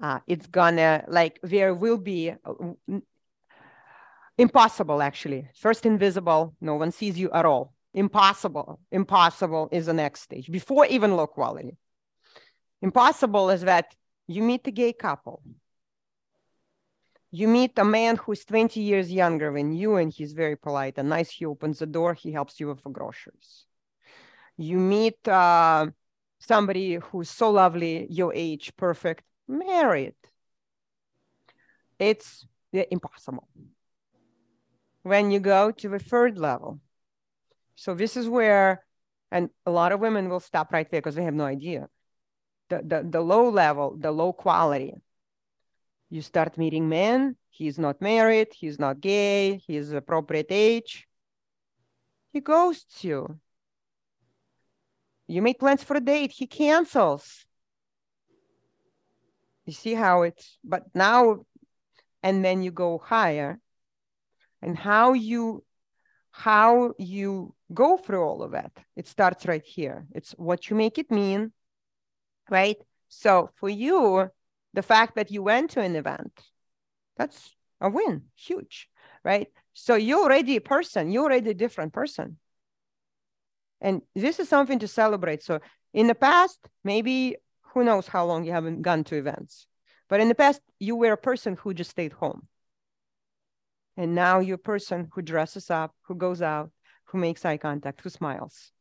[0.00, 2.98] uh, it's gonna like there will be uh,
[4.38, 5.48] impossible actually.
[5.54, 7.72] First invisible no one sees you at all.
[7.94, 11.76] Impossible impossible is the next stage before even low quality.
[12.82, 13.94] Impossible is that
[14.26, 15.42] you meet a gay couple
[17.36, 21.10] you meet a man who's 20 years younger than you and he's very polite and
[21.10, 23.66] nice he opens the door he helps you with groceries.
[24.56, 25.88] You meet uh,
[26.38, 30.14] somebody who's so lovely your age perfect married.
[31.98, 33.48] It's impossible.
[35.02, 36.80] When you go to the third level.
[37.74, 38.82] So this is where
[39.30, 41.88] and a lot of women will stop right there because they have no idea.
[42.70, 44.94] The, the, the low level the low quality
[46.10, 47.36] you start meeting men.
[47.50, 48.48] He's not married.
[48.52, 49.60] He's not gay.
[49.66, 51.06] He's appropriate age.
[52.32, 53.38] He ghosts you.
[55.26, 56.32] You make plans for a date.
[56.32, 57.44] He cancels.
[59.64, 61.44] You see how it's but now
[62.22, 63.58] and then you go higher.
[64.62, 65.64] And how you
[66.30, 70.06] how you go through all of that it starts right here.
[70.12, 71.52] It's what you make it mean
[72.50, 72.76] right?
[73.08, 74.30] So for you
[74.76, 76.40] the fact that you went to an event
[77.16, 78.88] that's a win huge
[79.24, 79.48] right?
[79.72, 82.38] So you're already a person you're already a different person.
[83.80, 85.42] And this is something to celebrate.
[85.42, 85.60] So
[85.92, 87.36] in the past maybe
[87.72, 89.66] who knows how long you haven't gone to events
[90.08, 92.46] but in the past you were a person who just stayed home.
[93.96, 96.70] And now you're a person who dresses up who goes out
[97.06, 98.72] who makes eye contact who smiles.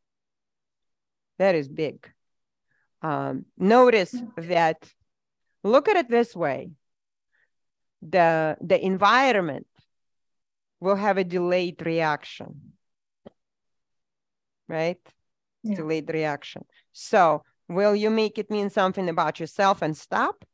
[1.37, 2.11] That is big.
[3.01, 4.77] Um, notice that
[5.65, 6.69] Look at it this way.
[8.03, 9.65] The, the environment
[10.79, 12.73] will have a delayed reaction,
[14.67, 14.99] right?
[15.63, 15.77] Yeah.
[15.77, 16.65] Delayed reaction.
[16.91, 20.45] So will you make it mean something about yourself and stop?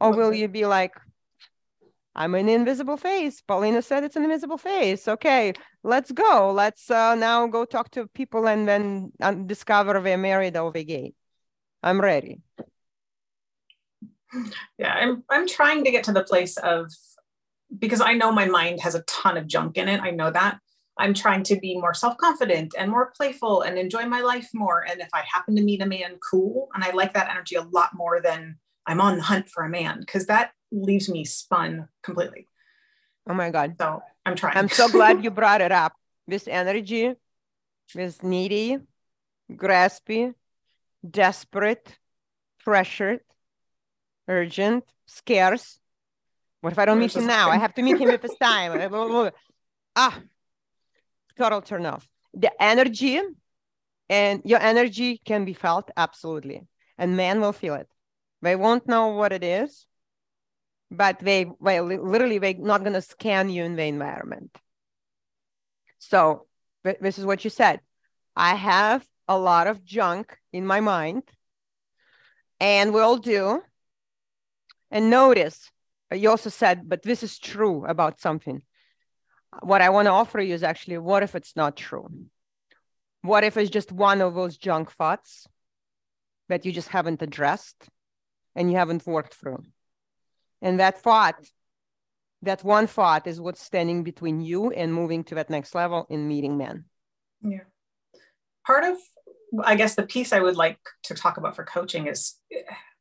[0.00, 0.94] Or will you be like,
[2.14, 3.42] I'm an invisible face.
[3.42, 5.06] Paulina said it's an invisible face.
[5.06, 5.52] Okay,
[5.82, 6.50] let's go.
[6.50, 10.84] Let's uh, now go talk to people and then uh, discover they're married or they're
[10.84, 11.12] gay.
[11.82, 12.40] I'm ready
[14.78, 16.90] yeah i'm i'm trying to get to the place of
[17.78, 20.58] because i know my mind has a ton of junk in it i know that.
[20.96, 25.00] I'm trying to be more self-confident and more playful and enjoy my life more and
[25.00, 26.68] if i happen to meet a man cool.
[26.74, 29.68] And i like that energy a lot more than i'm on the hunt for a
[29.68, 32.48] man because that leaves me spun completely.
[33.28, 33.74] Oh my god.
[33.80, 34.56] So i'm trying.
[34.56, 35.94] I'm so glad you brought it up.
[36.28, 37.14] This energy
[37.92, 38.78] this needy
[39.50, 40.32] graspy
[41.08, 41.98] desperate
[42.64, 43.20] pressured
[44.28, 45.78] urgent, scarce.
[46.60, 47.50] What if I don't meet him now?
[47.50, 48.72] I have to meet him at it's time.
[49.96, 50.18] ah,
[51.36, 52.08] total turn off.
[52.32, 53.20] The energy
[54.08, 56.66] and your energy can be felt absolutely,
[56.98, 57.88] and men will feel it.
[58.42, 59.86] They won't know what it is,
[60.90, 64.56] but they, well, literally, they're not going to scan you in the environment.
[65.98, 66.46] So,
[66.82, 67.80] this is what you said.
[68.36, 71.22] I have a lot of junk in my mind,
[72.60, 73.62] and we'll do
[74.90, 75.70] and notice,
[76.12, 78.62] uh, you also said, but this is true about something.
[79.62, 82.08] What I want to offer you is actually, what if it's not true?
[83.22, 85.46] What if it's just one of those junk thoughts
[86.48, 87.88] that you just haven't addressed
[88.54, 89.64] and you haven't worked through?
[90.60, 91.36] And that thought,
[92.42, 96.28] that one thought is what's standing between you and moving to that next level in
[96.28, 96.84] meeting men.
[97.42, 97.64] Yeah.
[98.66, 98.98] Part of,
[99.62, 102.34] I guess, the piece I would like to talk about for coaching is,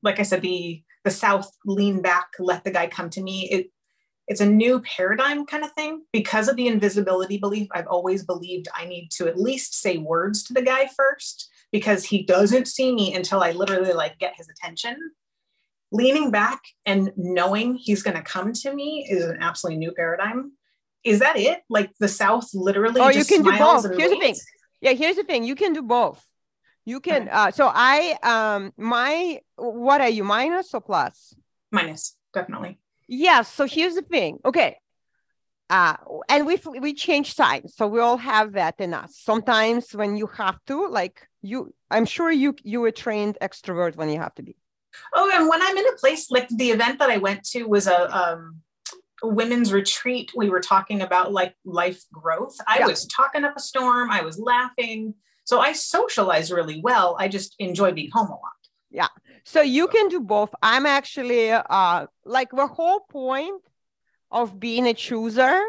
[0.01, 3.49] like I said, the the South lean back, let the guy come to me.
[3.49, 3.69] It,
[4.27, 7.67] it's a new paradigm kind of thing because of the invisibility belief.
[7.73, 12.05] I've always believed I need to at least say words to the guy first because
[12.05, 14.97] he doesn't see me until I literally like get his attention.
[15.91, 20.53] Leaning back and knowing he's going to come to me is an absolutely new paradigm.
[21.03, 21.61] Is that it?
[21.69, 23.01] Like the South literally?
[23.01, 23.85] Oh, you can do both.
[23.97, 24.35] Here's the thing.
[24.79, 25.43] Yeah, here's the thing.
[25.43, 26.25] You can do both.
[26.85, 27.29] You can.
[27.29, 31.33] Uh, so I um my what are you minus or plus?
[31.71, 32.79] Minus, definitely.
[33.07, 33.51] Yes.
[33.51, 34.39] So here's the thing.
[34.45, 34.77] Okay.
[35.69, 35.95] Uh,
[36.29, 39.17] and we we change signs, so we all have that in us.
[39.17, 44.09] Sometimes when you have to, like you, I'm sure you you were trained extrovert when
[44.09, 44.55] you have to be.
[45.15, 47.87] Oh, and when I'm in a place like the event that I went to was
[47.87, 48.61] a um
[49.23, 52.87] women's retreat we were talking about like life growth i yeah.
[52.87, 55.13] was talking up a storm i was laughing
[55.43, 57.15] so I socialize really well.
[57.19, 58.61] I just enjoy being home a lot.
[58.89, 59.07] Yeah.
[59.45, 60.53] So you can do both.
[60.61, 63.61] I'm actually uh like the whole point
[64.31, 65.61] of being a chooser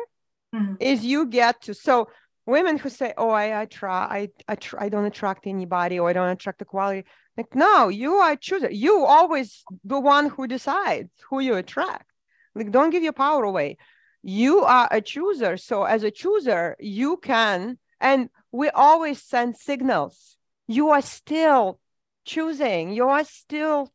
[0.54, 0.74] mm-hmm.
[0.80, 2.08] is you get to so
[2.46, 6.08] women who say, "Oh, I, I try, I, I, try, I don't attract anybody, or
[6.08, 7.04] I don't attract the quality."
[7.36, 8.70] Like, no, you are chooser.
[8.70, 12.10] You always the one who decides who you attract.
[12.54, 13.76] Like, don't give your power away.
[14.22, 15.56] You are a chooser.
[15.56, 20.36] So, as a chooser, you can, and we always send signals.
[20.68, 21.80] You are still
[22.26, 22.92] choosing.
[22.92, 23.92] You are still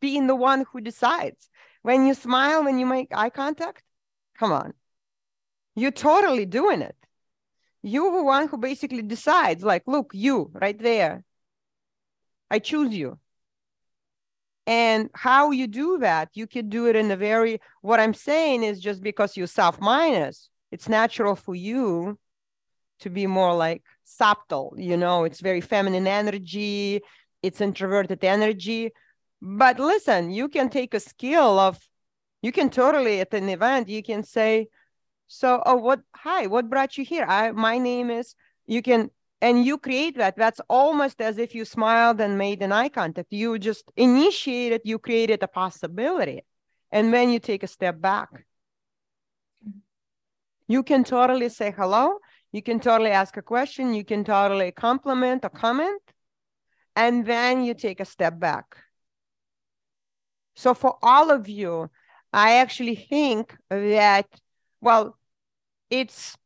[0.00, 1.50] being the one who decides.
[1.82, 3.82] When you smile, when you make eye contact,
[4.38, 4.72] come on.
[5.74, 6.96] You're totally doing it.
[7.82, 11.24] You're the one who basically decides, like, look, you right there.
[12.50, 13.18] I choose you.
[14.66, 18.64] And how you do that, you can do it in a very, what I'm saying
[18.64, 22.18] is just because you're South minus, it's natural for you
[23.00, 27.02] to be more like subtle, you know, it's very feminine energy,
[27.42, 28.90] it's introverted energy.
[29.42, 31.78] But listen, you can take a skill of,
[32.42, 34.68] you can totally at an event, you can say,
[35.28, 37.24] so, oh, what, hi, what brought you here?
[37.28, 38.34] I, my name is,
[38.66, 40.36] you can, and you create that.
[40.36, 43.32] That's almost as if you smiled and made an eye contact.
[43.32, 46.42] You just initiated, you created a possibility.
[46.92, 48.30] And then you take a step back.
[48.32, 49.80] Mm-hmm.
[50.68, 52.18] You can totally say hello.
[52.56, 53.92] You can totally ask a question.
[53.92, 56.00] You can totally compliment or comment.
[56.96, 58.78] And then you take a step back.
[60.54, 61.90] So for all of you,
[62.32, 64.26] I actually think that
[64.80, 65.18] well,
[65.90, 66.38] it's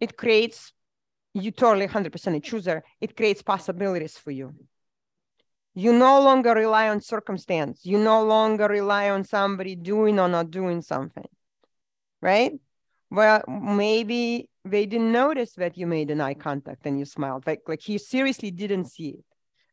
[0.00, 0.72] it creates
[1.34, 2.82] you totally 100% a chooser.
[3.02, 4.54] It creates possibilities for you.
[5.74, 7.84] You no longer rely on circumstance.
[7.84, 11.28] You no longer rely on somebody doing or not doing something,
[12.22, 12.52] right?
[13.10, 17.46] Well, maybe they didn't notice that you made an eye contact and you smiled.
[17.46, 19.24] Like, like he seriously didn't see it.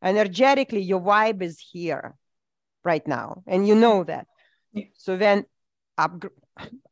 [0.01, 2.15] Energetically, your vibe is here
[2.83, 4.27] right now, and you know that.
[4.73, 4.85] Yeah.
[4.95, 5.45] So then
[5.97, 6.23] up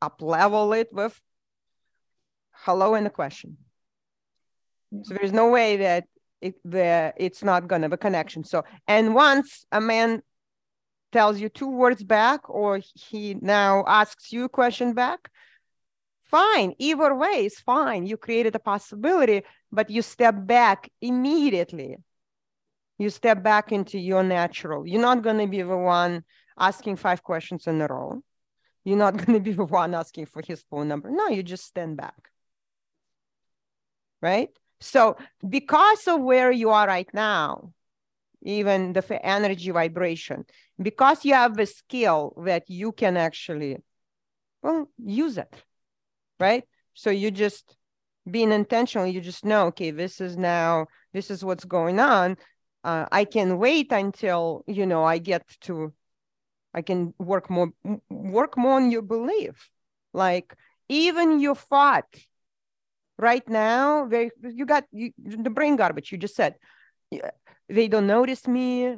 [0.02, 1.20] up level it with
[2.52, 3.58] hello and a question.
[5.04, 6.06] So there's no way that
[6.42, 8.44] it the it's not gonna have a connection.
[8.44, 10.22] So and once a man
[11.12, 15.30] tells you two words back or he now asks you a question back,
[16.26, 16.74] fine.
[16.80, 18.06] Either way is fine.
[18.06, 21.98] You created a possibility, but you step back immediately.
[22.98, 24.88] You step back into your natural.
[24.88, 26.24] You're not gonna be the one
[26.58, 28.22] asking five questions in a row.
[28.86, 31.10] You're not going to be the one asking for his phone number.
[31.10, 32.30] No, you just stand back.
[34.22, 34.50] Right?
[34.80, 35.18] So,
[35.48, 37.74] because of where you are right now,
[38.42, 40.46] even the energy vibration,
[40.80, 43.78] because you have the skill that you can actually,
[44.62, 45.54] well, use it.
[46.40, 46.64] Right?
[46.94, 47.76] So, you just
[48.30, 52.38] being intentional, you just know, okay, this is now, this is what's going on.
[52.84, 55.94] Uh, I can wait until, you know, I get to
[56.76, 57.70] I can work more
[58.10, 59.70] work more on your belief.
[60.14, 60.54] Like
[60.90, 62.14] even your thought
[63.18, 66.12] right now, they you got you, the brain garbage.
[66.12, 66.56] You just said
[67.70, 68.98] they don't notice me.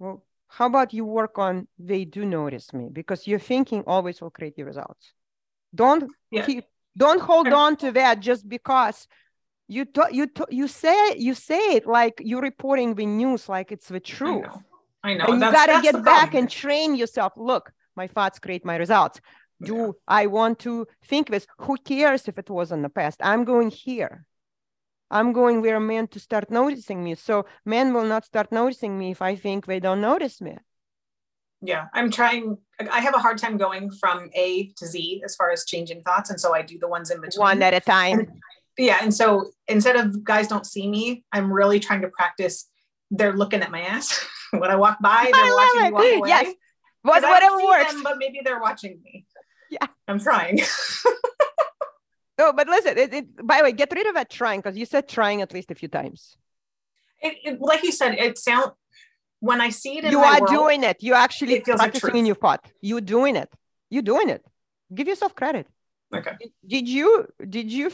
[0.00, 4.30] Well, how about you work on they do notice me because your thinking always will
[4.30, 5.12] create your results.
[5.72, 6.44] Don't yeah.
[6.44, 6.64] keep
[6.96, 9.06] don't hold on to that just because
[9.68, 13.72] you to, you to, you say you say it like you're reporting the news like
[13.72, 14.46] it's the truth.
[15.02, 15.24] I know.
[15.26, 17.32] And you got to get back and train yourself.
[17.36, 19.20] Look, my thoughts create my results.
[19.62, 19.90] Do yeah.
[20.06, 21.46] I want to think this?
[21.58, 23.20] Who cares if it was in the past?
[23.22, 24.26] I'm going here.
[25.10, 27.14] I'm going where men to start noticing me.
[27.16, 30.56] So men will not start noticing me if I think they don't notice me.
[31.62, 32.58] Yeah, I'm trying.
[32.90, 36.28] I have a hard time going from A to Z as far as changing thoughts.
[36.28, 37.40] And so I do the ones in between.
[37.40, 38.18] One at a time.
[38.20, 38.28] And,
[38.76, 38.98] yeah.
[39.00, 42.68] And so instead of guys don't see me, I'm really trying to practice.
[43.12, 44.26] They're looking at my ass.
[44.50, 46.28] when I walk by, they're watching me walk away.
[46.28, 46.54] Yes.
[47.02, 47.92] What, whatever works.
[47.92, 49.26] Them, but maybe they're watching me.
[49.70, 49.86] Yeah.
[50.08, 50.60] I'm trying.
[52.38, 54.86] no, but listen, it, it, by the way, get rid of that trying because you
[54.86, 56.36] said trying at least a few times.
[57.20, 58.72] It, it, like you said, it sounds
[59.42, 61.02] when I see it you are world, doing it.
[61.02, 62.64] You actually it practicing like in your pot.
[62.80, 63.50] You're doing it.
[63.90, 64.42] You're doing it.
[64.94, 65.66] Give yourself credit.
[66.14, 66.34] Okay.
[66.40, 67.26] Did, did you
[67.56, 67.90] did you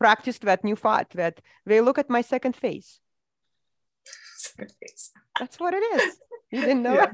[0.00, 2.98] practice that new thought that they look at my second face?
[4.36, 5.12] Second face.
[5.38, 6.18] That's what it is.
[6.50, 7.12] You didn't know yeah.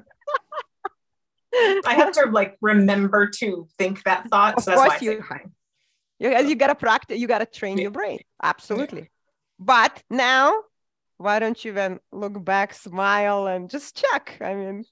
[1.86, 4.54] I have to like remember to think that thought.
[4.56, 5.22] Of so course you,
[6.18, 7.82] you, you got to practice, you got to train yeah.
[7.82, 8.20] your brain.
[8.42, 9.00] Absolutely.
[9.00, 9.06] Yeah.
[9.58, 10.62] But now,
[11.18, 14.38] why don't you then look back, smile, and just check?
[14.40, 14.84] I mean,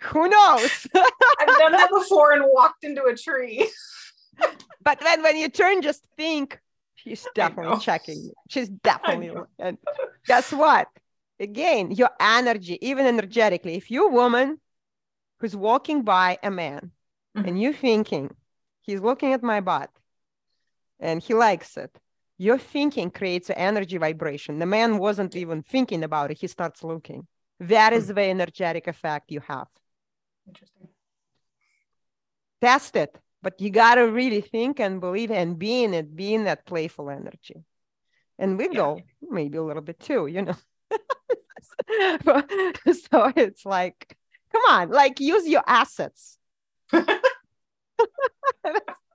[0.00, 0.86] who knows?
[0.94, 3.68] I've done that before and walked into a tree.
[4.82, 6.60] but then when you turn, just think,
[6.94, 8.30] she's definitely checking.
[8.48, 9.32] She's definitely.
[9.58, 9.78] And
[10.26, 10.88] guess what?
[11.38, 14.58] again, your energy, even energetically, if you're a woman
[15.38, 16.90] who's walking by a man
[17.36, 17.48] mm-hmm.
[17.48, 18.34] and you're thinking,
[18.82, 19.90] he's looking at my butt
[20.98, 21.96] and he likes it,
[22.38, 24.58] your thinking creates an energy vibration.
[24.58, 26.38] The man wasn't even thinking about it.
[26.38, 27.26] He starts looking.
[27.60, 28.14] That is hmm.
[28.14, 29.68] the energetic effect you have.
[30.46, 30.88] Interesting.
[32.60, 36.34] Test it, but you got to really think and believe and be in it, be
[36.34, 37.64] in that playful energy.
[38.38, 39.28] And wiggle yeah.
[39.30, 40.56] maybe a little bit too, you know.
[41.90, 44.16] so it's like,
[44.52, 46.36] come on, like use your assets.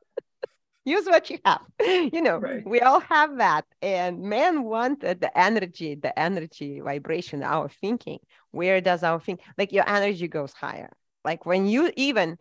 [0.85, 1.61] use what you have.
[2.13, 2.65] You know right.
[2.65, 3.65] we all have that.
[3.81, 8.19] And men want the energy the energy vibration our thinking.
[8.51, 10.91] Where does our think like your energy goes higher.
[11.23, 12.37] Like when you even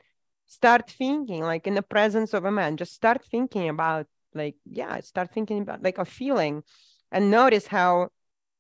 [0.51, 4.99] start thinking like in the presence of a man just start thinking about like yeah
[4.99, 6.65] start thinking about like a feeling
[7.13, 8.09] and notice how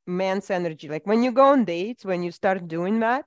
[0.06, 3.24] man's energy like when you go on dates when you start doing that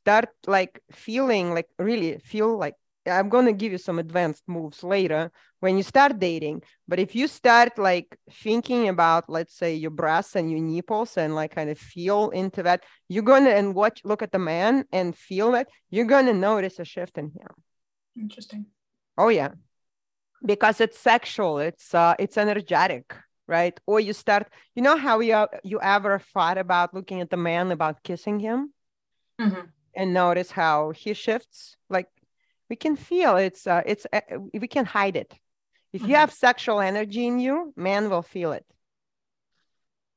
[0.00, 2.74] start like feeling like really feel like
[3.08, 5.30] I'm going to give you some advanced moves later
[5.60, 6.62] when you start dating.
[6.86, 11.34] But if you start like thinking about, let's say, your breasts and your nipples and
[11.34, 14.84] like kind of feel into that, you're going to and watch, look at the man
[14.92, 17.48] and feel it, you're going to notice a shift in him.
[18.18, 18.66] Interesting.
[19.16, 19.50] Oh, yeah.
[20.44, 23.12] Because it's sexual, it's uh, it's energetic,
[23.48, 23.76] right?
[23.86, 24.46] Or you start,
[24.76, 28.72] you know how you you ever thought about looking at the man about kissing him,
[29.40, 29.62] mm-hmm.
[29.96, 32.06] and notice how he shifts, like
[32.68, 34.20] we can feel it's uh, it's uh,
[34.52, 35.32] we can hide it.
[35.92, 36.10] If mm-hmm.
[36.10, 38.64] you have sexual energy in you man will feel it.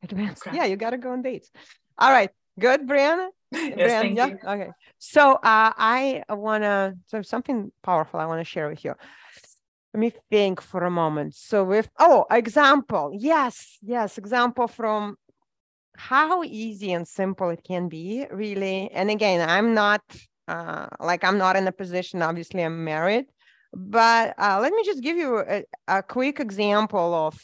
[0.03, 0.47] Advanced.
[0.47, 0.57] Okay.
[0.57, 1.49] yeah you got to go on dates.
[1.97, 3.29] All right good brianna?
[3.51, 4.27] Yes, brianna thank yeah?
[4.27, 4.37] you.
[4.45, 4.71] okay.
[4.97, 8.95] So uh, i want to so something powerful i want to share with you.
[9.93, 11.35] Let me think for a moment.
[11.35, 13.11] So with oh example.
[13.13, 15.17] Yes yes example from
[15.97, 18.89] how easy and simple it can be really.
[18.91, 20.01] And again i'm not
[20.51, 23.25] uh, like I'm not in a position, obviously, I'm married.
[23.73, 27.39] But uh, let me just give you a, a quick example of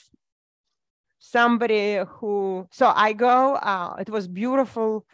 [1.19, 5.05] somebody who, so I go, uh, it was beautiful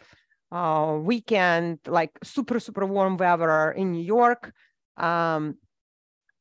[0.50, 4.52] uh, weekend, like super, super warm weather in New York.
[4.96, 5.56] Um,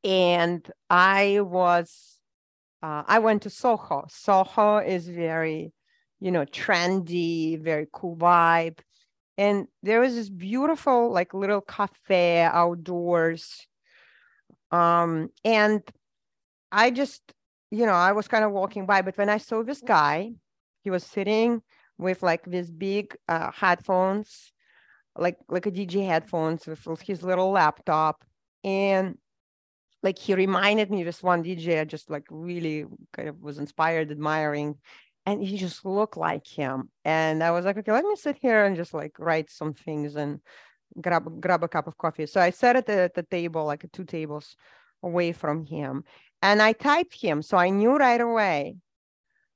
[0.03, 2.17] and I was,
[2.81, 4.05] uh, I went to Soho.
[4.09, 5.71] Soho is very,
[6.19, 8.79] you know, trendy, very cool vibe
[9.37, 13.67] and there was this beautiful like little cafe outdoors.
[14.71, 15.81] Um and
[16.71, 17.21] i just
[17.69, 20.31] you know i was kind of walking by but when i saw this guy
[20.83, 21.61] he was sitting
[21.99, 24.51] with like these big uh, headphones
[25.17, 28.23] like like a dj headphones with his little laptop.
[28.63, 29.17] And
[30.01, 34.11] like he reminded me this one dj i just like really kind of was inspired
[34.11, 34.75] admiring
[35.25, 36.89] and he just looked like him.
[37.05, 40.15] And I was like, okay, let me sit here and just like write some things
[40.15, 40.39] and
[41.01, 42.25] grab grab a cup of coffee.
[42.25, 44.55] So I sat at the, the table, like two tables
[45.01, 46.03] away from him,
[46.41, 47.41] and I typed him.
[47.41, 48.77] So I knew right away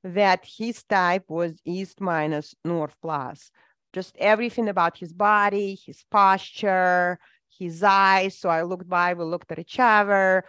[0.04, 3.52] that his type was east minus north plus.
[3.94, 7.20] Just everything about his body, his posture,
[7.58, 8.38] his eyes.
[8.38, 10.44] So I looked by, we looked at each other,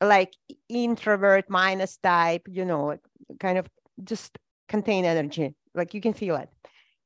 [0.00, 0.32] like
[0.68, 3.00] introvert minus type, you know, like
[3.40, 3.66] kind of
[4.04, 4.36] just
[4.72, 5.54] contain energy.
[5.74, 6.48] Like you can feel it.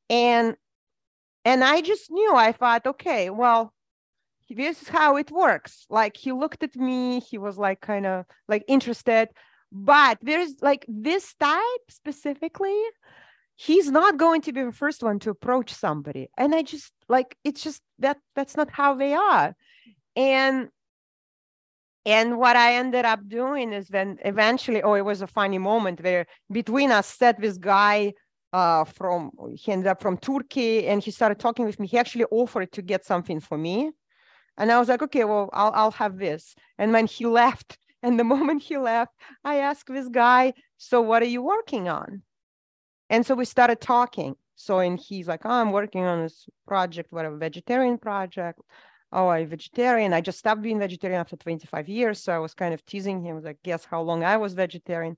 [0.09, 0.57] And
[1.45, 3.73] and i just knew i thought okay well
[4.49, 5.87] this is how it works.
[5.91, 9.29] Like he looked at me he was like kind of like interested.
[9.73, 12.81] But there's like this type specifically
[13.57, 16.25] he's not going to be the first one to approach somebody.
[16.39, 19.49] And i just like it's just that that's not how they are.
[20.15, 20.69] And
[22.07, 26.01] and what I ended up doing is then eventually, oh, it was a funny moment
[26.01, 28.15] where between us sat this guy
[28.53, 31.89] uh, from, he ended up from Turkey and he started talking with me.
[31.89, 33.91] He actually offered to get something for me.
[34.57, 36.55] And I was like, okay, well, I'll, I'll have this.
[36.79, 41.23] And when he left, and the moment he left, I asked this guy, so what
[41.25, 42.23] are you working on?
[43.11, 44.37] And so we started talking.
[44.55, 48.61] So, and he's like, oh, I'm working on this project, whatever, vegetarian project
[49.13, 50.13] oh, I'm vegetarian.
[50.13, 52.23] I just stopped being vegetarian after 25 years.
[52.23, 55.17] So I was kind of teasing him, like, guess how long I was vegetarian.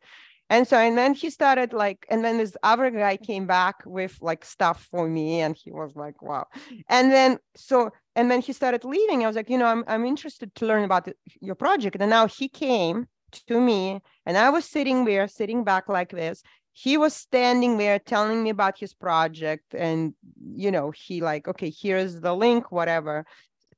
[0.51, 4.17] And so, and then he started like, and then this other guy came back with
[4.23, 6.47] like stuff for me, and he was like, wow.
[6.89, 9.23] And then, so, and then he started leaving.
[9.23, 11.09] I was like, you know, I'm, I'm interested to learn about
[11.41, 11.97] your project.
[12.01, 13.07] And now he came
[13.47, 16.43] to me, and I was sitting there, sitting back like this.
[16.73, 20.15] He was standing there telling me about his project, and
[20.55, 23.27] you know, he like, okay, here's the link, whatever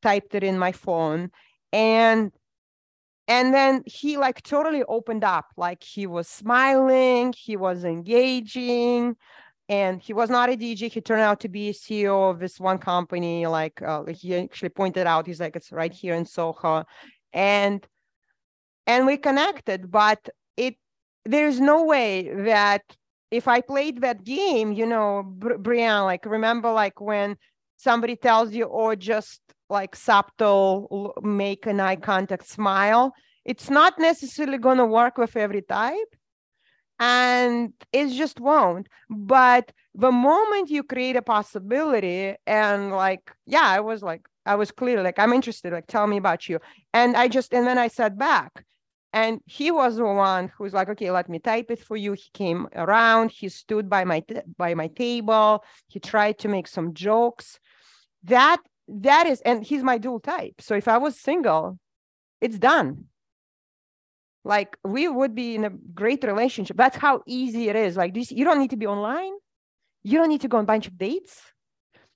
[0.03, 1.31] typed it in my phone.
[1.73, 2.33] And
[3.29, 5.47] and then he like totally opened up.
[5.57, 9.17] Like he was smiling he was engaging
[9.69, 12.59] and he was not a dj he turned out to be a ceo of this
[12.59, 13.47] one company.
[13.47, 16.85] Like uh, he actually pointed out he's like it's right here in soho.
[17.33, 17.87] And
[18.87, 20.75] and we connected but it
[21.25, 22.83] there's no way that
[23.31, 27.37] if I played that game, you know, Bri- Brianne, like remember like when
[27.81, 33.13] somebody tells you, or just like subtle, make an eye contact, smile.
[33.45, 36.15] It's not necessarily going to work with every type
[37.01, 43.81] and it just won't but the moment you create a possibility and like yeah i
[43.81, 46.61] was like i was clear like i'm interested like tell me about you
[46.93, 48.65] and i just and then i sat back
[49.15, 52.29] and he was the one who's like okay let me type it for you he
[52.35, 54.23] came around he stood by my
[54.59, 57.59] by my table he tried to make some jokes
[58.25, 60.61] that that is and he's my dual type.
[60.61, 61.79] So if i was single
[62.41, 63.05] it's done.
[64.45, 66.77] Like we would be in a great relationship.
[66.79, 67.97] That's how easy it is.
[67.97, 69.33] Like this you don't need to be online.
[70.03, 71.41] You don't need to go on a bunch of dates.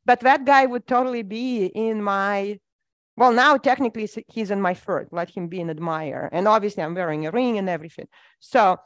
[0.07, 2.59] But that guy would totally be in my
[3.17, 6.29] well now technically he's in my third let him be an admirer.
[6.33, 8.09] And obviously i'm wearing a ring and everything.
[8.41, 8.79] So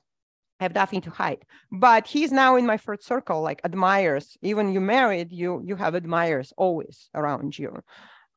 [0.61, 4.73] I have nothing to hide but he's now in my third circle like admirers even
[4.73, 7.71] you married you you have admirers always around you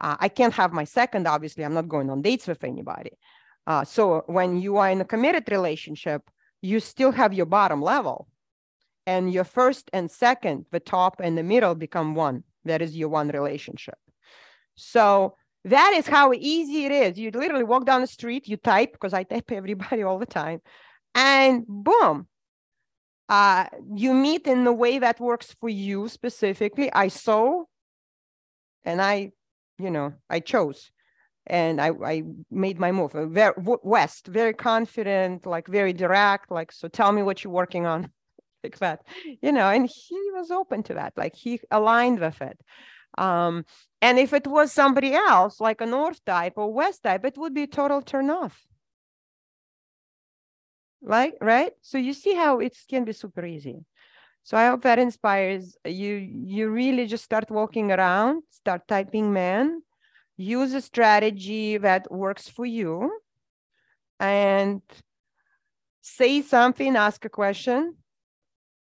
[0.01, 3.11] uh, i can't have my second obviously i'm not going on dates with anybody
[3.67, 6.23] uh, so when you are in a committed relationship,
[6.61, 8.27] you still have your bottom level
[9.05, 12.43] and your first and second, the top and the middle become one.
[12.65, 13.97] That is your one relationship.
[14.75, 17.19] So that is how easy it is.
[17.19, 20.61] You literally walk down the street, you type, because I type everybody all the time,
[21.15, 22.27] and boom,
[23.29, 26.91] uh, you meet in the way that works for you specifically.
[26.91, 27.63] I saw
[28.83, 29.31] and I,
[29.77, 30.91] you know, I chose
[31.47, 33.15] and I, I made my move.
[33.15, 37.85] Uh, very west very confident like very direct like so tell me what you're working
[37.85, 38.11] on.
[38.63, 39.01] Like that
[39.41, 42.59] you know and he was open to that like he aligned with it.
[43.17, 43.65] Um
[44.03, 47.55] and if it was somebody else like a north type or west type it would
[47.55, 48.61] be total turn off
[51.03, 53.83] like right so you see how it can be super easy
[54.43, 59.81] so i hope that inspires you you really just start walking around start typing man
[60.37, 63.11] use a strategy that works for you
[64.19, 64.81] and
[66.01, 67.95] say something, ask a question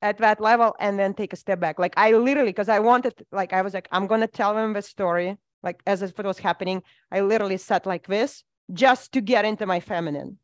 [0.01, 1.77] at that level, and then take a step back.
[1.79, 4.81] Like I literally, because I wanted, like I was like, I'm gonna tell them the
[4.81, 6.81] story, like as if it was happening.
[7.11, 8.43] I literally sat like this
[8.73, 10.37] just to get into my feminine,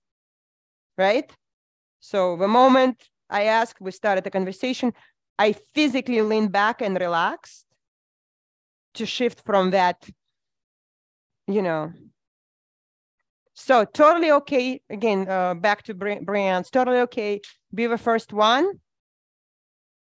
[0.98, 1.32] right?
[2.12, 4.94] So the moment I asked, we started the conversation.
[5.38, 7.66] I physically leaned back and relaxed
[8.94, 9.98] to shift from that
[11.48, 11.92] you know
[13.54, 17.40] so totally okay again uh, back to brands totally okay
[17.74, 18.66] be the first one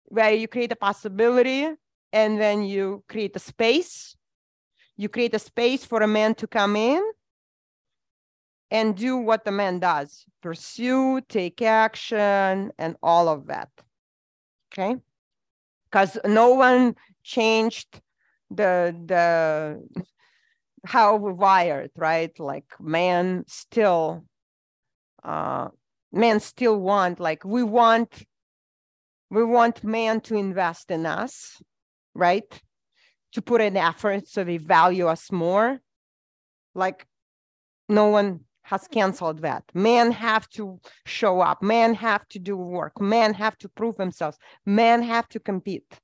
[0.05, 1.67] where you create a possibility
[2.13, 4.17] and then you create a space
[4.97, 7.03] you create a space for a man to come in
[8.75, 13.71] and do what the man does pursue take action and all of that
[14.69, 14.97] okay
[15.91, 18.01] because no one changed
[18.51, 19.81] the the
[20.85, 22.39] how we're wired, right?
[22.39, 24.25] Like men still,
[25.23, 25.69] uh,
[26.13, 28.25] men still want, like we want,
[29.31, 31.63] we want men to invest in us,
[32.15, 32.63] right?
[33.33, 35.81] To put in effort so they value us more.
[36.75, 37.07] Like
[37.89, 39.63] no one has canceled that.
[39.75, 41.63] Men have to show up.
[41.63, 43.01] Men have to do work.
[43.01, 44.39] Men have to prove themselves.
[44.67, 46.01] Men have to compete.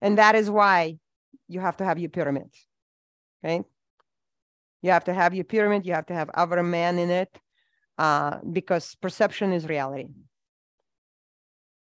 [0.00, 0.98] And that is why
[1.48, 2.48] you have to have your pyramid,
[3.44, 3.62] okay?
[4.82, 7.38] You have to have your pyramid, you have to have other men in it
[7.98, 10.08] uh, because perception is reality,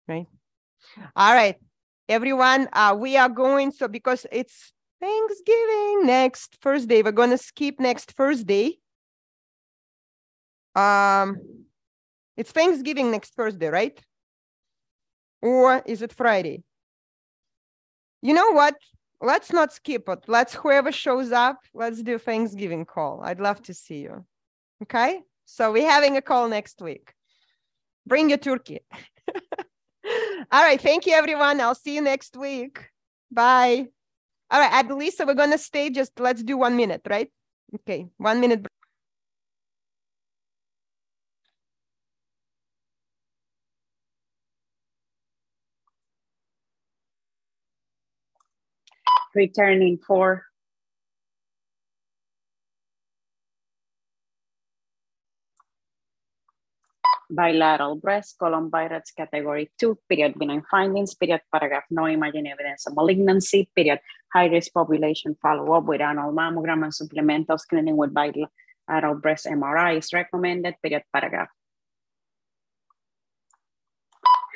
[0.07, 0.25] right?
[1.15, 1.55] All right,
[2.09, 7.79] everyone, uh, we are going, so because it's Thanksgiving next Thursday, we're going to skip
[7.79, 8.78] next Thursday.
[10.75, 11.37] Um,
[12.37, 13.99] it's Thanksgiving next Thursday, right?
[15.41, 16.63] Or is it Friday?
[18.21, 18.75] You know what?
[19.21, 20.23] let's not skip it.
[20.27, 23.21] Let's whoever shows up, let's do Thanksgiving call.
[23.23, 24.25] I'd love to see you.
[24.83, 25.21] Okay.
[25.45, 27.13] So we're having a call next week.
[28.05, 28.79] Bring your turkey.
[30.51, 30.79] All right.
[30.79, 31.59] Thank you, everyone.
[31.59, 32.89] I'll see you next week.
[33.31, 33.87] Bye.
[34.51, 34.71] All right.
[34.71, 37.31] At Lisa, we're going to stay just let's do one minute, right?
[37.75, 38.07] Okay.
[38.17, 38.65] One minute.
[49.35, 50.43] Returning for
[57.29, 62.95] bilateral breast, colon BI-RADS category 2, period benign findings, period paragraph no imaging evidence of
[62.95, 63.99] malignancy, period
[64.33, 69.99] high risk population follow up with annual mammogram and supplemental screening with bilateral breast MRI
[69.99, 71.49] is recommended, period paragraph.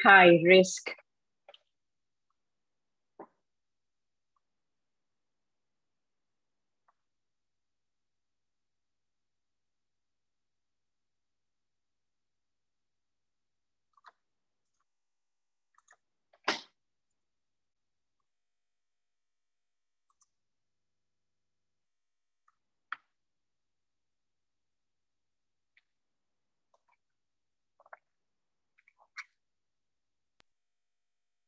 [0.04, 0.92] high risk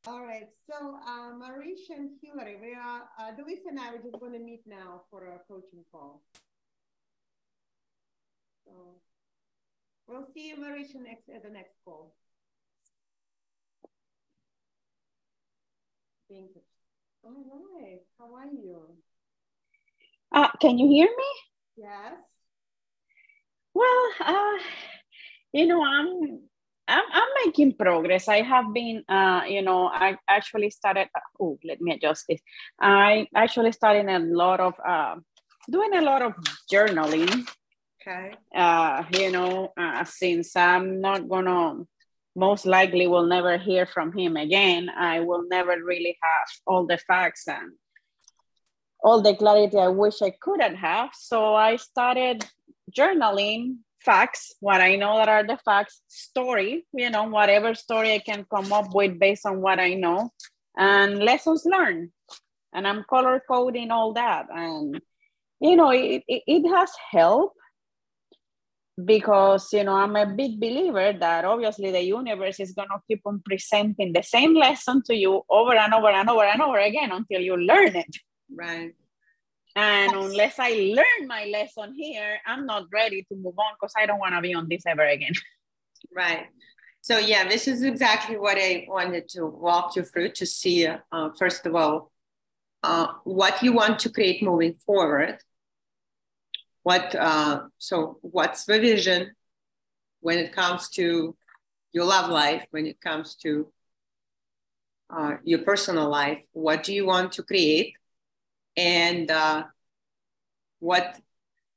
[0.08, 4.20] All right, so uh, Marisha and Hillary, we are, uh, Delisa and I are just
[4.20, 6.22] going to meet now for a coaching call.
[8.66, 9.02] So
[10.08, 12.14] we'll see you, Marisha, next at the next call.
[16.30, 16.62] Thank you.
[17.24, 18.82] All right, how are you?
[20.32, 21.32] Uh, can you hear me?
[21.78, 22.14] Yes.
[23.74, 24.58] Well, uh,
[25.52, 26.42] you know, I'm
[26.88, 28.28] I'm, I'm making progress.
[28.28, 31.08] I have been, uh, you know, I actually started.
[31.40, 32.42] Oh, let me adjust this.
[32.80, 35.16] I actually started a lot of uh,
[35.70, 36.34] doing a lot of
[36.72, 37.48] journaling.
[38.02, 38.34] Okay.
[38.56, 41.84] Uh, you know, uh, since I'm not gonna,
[42.36, 44.90] most likely will never hear from him again.
[44.90, 47.72] I will never really have all the facts and
[49.04, 51.10] all the clarity I wish I couldn't have.
[51.14, 52.46] So I started
[52.92, 58.20] journaling facts, what I know that are the facts, story, you know, whatever story I
[58.20, 60.30] can come up with based on what I know,
[60.78, 62.12] and lessons learned.
[62.74, 64.48] And I'm color coding all that.
[64.54, 65.02] And,
[65.60, 67.56] you know, it, it, it has helped
[69.04, 73.22] because, you know, I'm a big believer that obviously the universe is going to keep
[73.26, 77.12] on presenting the same lesson to you over and over and over and over again
[77.12, 78.16] until you learn it.
[78.54, 78.94] Right.
[79.76, 84.06] And unless I learn my lesson here, I'm not ready to move on because I
[84.06, 85.34] don't want to be on this ever again.
[86.16, 86.48] Right.
[87.02, 91.30] So, yeah, this is exactly what I wanted to walk you through to see, uh,
[91.38, 92.12] first of all,
[92.84, 95.40] uh, what you want to create moving forward.
[96.84, 99.32] What, uh, so, what's the vision
[100.22, 101.36] when it comes to
[101.92, 103.72] your love life, when it comes to
[105.10, 106.44] uh, your personal life?
[106.54, 107.96] What do you want to create?
[108.78, 109.64] And uh,
[110.80, 111.20] what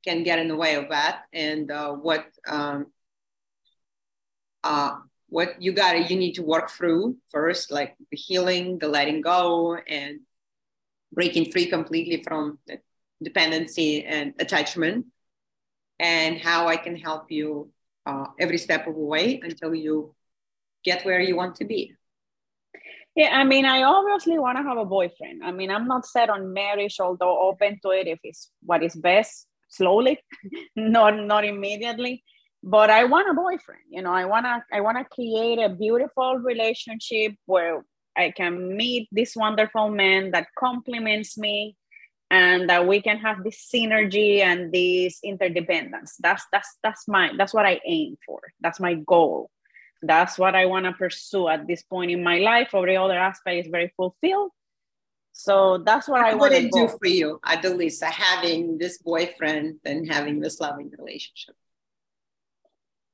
[0.05, 2.86] can get in the way of that and uh, what um,
[4.64, 4.96] uh,
[5.28, 9.76] what you got you need to work through first like the healing the letting go
[9.76, 10.20] and
[11.12, 12.59] breaking free completely from
[13.22, 15.07] dependency and attachment
[15.99, 17.70] and how i can help you
[18.07, 20.14] uh, every step of the way until you
[20.84, 21.92] get where you want to be
[23.18, 25.42] yeah, I mean, I obviously want to have a boyfriend.
[25.42, 28.94] I mean, I'm not set on marriage, although open to it if it's what is
[28.94, 30.20] best, slowly,
[30.76, 32.22] not not immediately.
[32.62, 33.82] But I want a boyfriend.
[33.90, 37.84] You know, I wanna I wanna create a beautiful relationship where
[38.16, 41.76] I can meet this wonderful man that compliments me
[42.30, 46.14] and that we can have this synergy and this interdependence.
[46.20, 48.38] That's that's that's my that's what I aim for.
[48.60, 49.50] That's my goal
[50.03, 52.70] that's what I want to pursue at this point in my life.
[52.74, 54.53] Every other aspect is very fulfilled.
[55.32, 59.78] So that's what, what I want to do for you, Adelisa, uh, having this boyfriend
[59.84, 61.55] and having this loving relationship.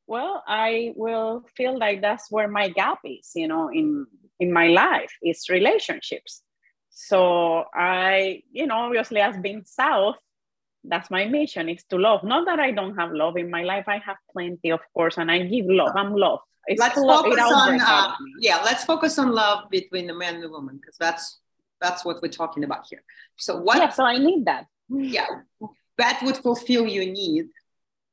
[0.06, 4.06] Well, I will feel like that's where my gap is, you know, in
[4.40, 6.42] in my life is relationships.
[6.90, 10.16] So I, you know, obviously as being South,
[10.82, 12.24] that's my mission is to love.
[12.24, 13.84] Not that I don't have love in my life.
[13.86, 15.92] I have plenty, of course, and I give love.
[15.94, 20.34] I'm love it's let's focus on uh, yeah let's focus on love between the man
[20.34, 21.40] and the woman because that's
[21.80, 23.02] that's what we're talking about here.
[23.36, 24.66] So what yeah so i need that.
[24.88, 25.26] Yeah
[25.98, 27.46] that would fulfill your need.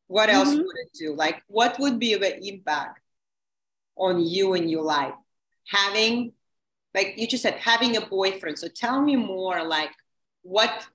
[0.07, 0.57] What else mm-hmm.
[0.57, 1.15] would it do?
[1.15, 2.99] Like what would be the impact
[3.95, 5.13] on you in your life?
[5.67, 6.33] Having
[6.93, 8.59] like you just said having a boyfriend.
[8.59, 9.91] So tell me more like
[10.41, 10.85] what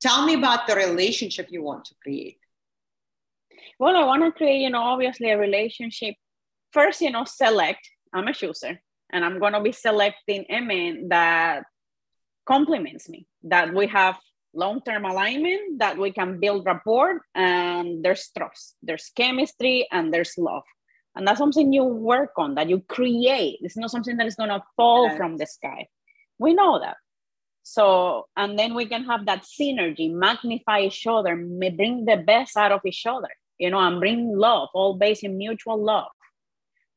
[0.00, 2.38] tell me about the relationship you want to create.
[3.78, 6.14] Well i want to create you know obviously a relationship
[6.72, 7.88] first, you know, select.
[8.12, 11.64] I'm a chooser, and I'm gonna be selecting a man that
[12.46, 14.18] complements me, that we have
[14.54, 20.64] long-term alignment, that we can build rapport, and there's trust, there's chemistry, and there's love.
[21.14, 23.58] And that's something you work on, that you create.
[23.62, 25.16] It's not something that is gonna fall yes.
[25.16, 25.88] from the sky.
[26.38, 26.96] We know that.
[27.62, 32.72] So, and then we can have that synergy, magnify each other, bring the best out
[32.72, 36.10] of each other, you know, and bring love, all based in mutual love.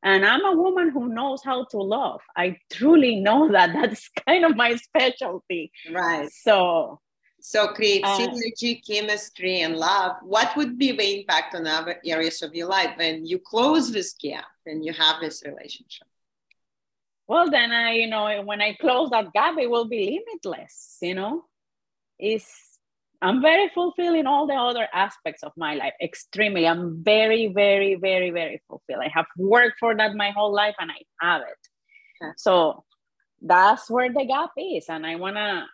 [0.06, 2.20] And I'm a woman who knows how to love.
[2.36, 3.72] I truly know that.
[3.72, 5.72] That's kind of my specialty.
[5.92, 6.30] Right.
[6.30, 7.00] So,
[7.40, 10.12] so create uh, synergy, chemistry, and love.
[10.22, 14.14] What would be the impact on other areas of your life when you close this
[14.14, 16.06] gap and you have this relationship?
[17.28, 21.14] well then i you know when i close that gap it will be limitless you
[21.14, 21.44] know
[22.18, 22.46] is
[23.22, 27.94] i'm very fulfilled in all the other aspects of my life extremely i'm very very
[27.94, 31.62] very very fulfilled i have worked for that my whole life and i have it
[32.20, 32.32] yeah.
[32.36, 32.84] so
[33.42, 35.64] that's where the gap is and i want to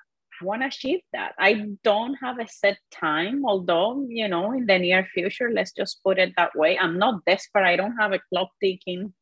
[0.40, 1.34] I want to achieve that.
[1.38, 6.02] I don't have a set time, although, you know, in the near future, let's just
[6.02, 6.76] put it that way.
[6.76, 7.64] I'm not desperate.
[7.64, 9.12] I don't have a clock ticking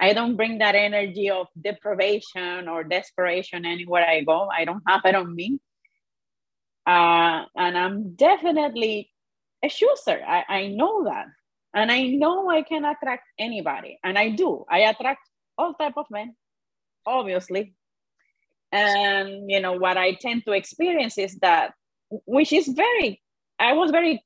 [0.00, 4.48] I don't bring that energy of deprivation or desperation anywhere I go.
[4.48, 5.60] I don't have it on me.
[6.86, 9.10] Uh, and I'm definitely
[9.62, 10.20] a chooser.
[10.26, 11.26] I, I know that.
[11.74, 13.98] And I know I can attract anybody.
[14.02, 14.64] And I do.
[14.68, 15.20] I attract
[15.56, 16.34] all type of men,
[17.06, 17.74] obviously.
[18.72, 21.74] And you know what I tend to experience is that,
[22.08, 23.20] which is very,
[23.58, 24.24] I was very,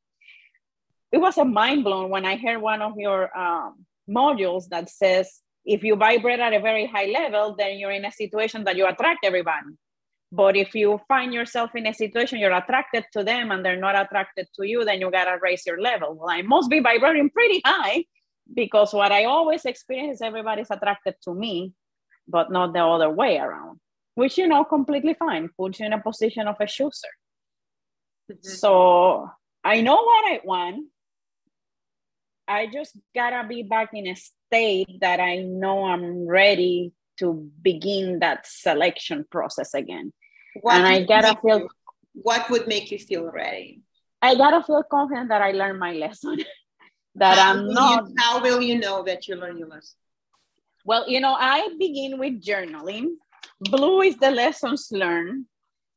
[1.13, 5.41] it was a mind blown when I heard one of your um, modules that says
[5.65, 8.87] if you vibrate at a very high level, then you're in a situation that you
[8.87, 9.79] attract everyone.
[10.35, 13.95] But if you find yourself in a situation you're attracted to them and they're not
[13.95, 16.17] attracted to you, then you gotta raise your level.
[16.17, 18.05] Well, I must be vibrating pretty high
[18.53, 21.73] because what I always experience is everybody's attracted to me,
[22.27, 23.79] but not the other way around,
[24.17, 27.15] which you know, completely fine, puts you in a position of a chooser.
[28.29, 28.49] Mm-hmm.
[28.49, 29.31] So
[29.63, 30.87] I know what I want.
[32.49, 38.19] I just gotta be back in a state that I know I'm ready to begin
[38.19, 40.13] that selection process again.
[40.61, 41.69] What and I gotta feel you,
[42.15, 43.83] what would make you feel ready?
[44.23, 46.39] I gotta feel confident that I learned my lesson.
[47.17, 49.97] that how I'm not you, how will you know that you learned your lesson?
[50.85, 53.17] Well, you know, I begin with journaling.
[53.61, 55.47] Blue is the lessons learned.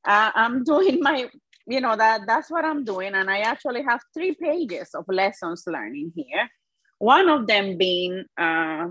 [0.05, 1.29] Uh, I'm doing my
[1.67, 5.63] you know that that's what i'm doing and i actually have three pages of lessons
[5.67, 6.49] learning here
[6.97, 8.87] one of them being uh,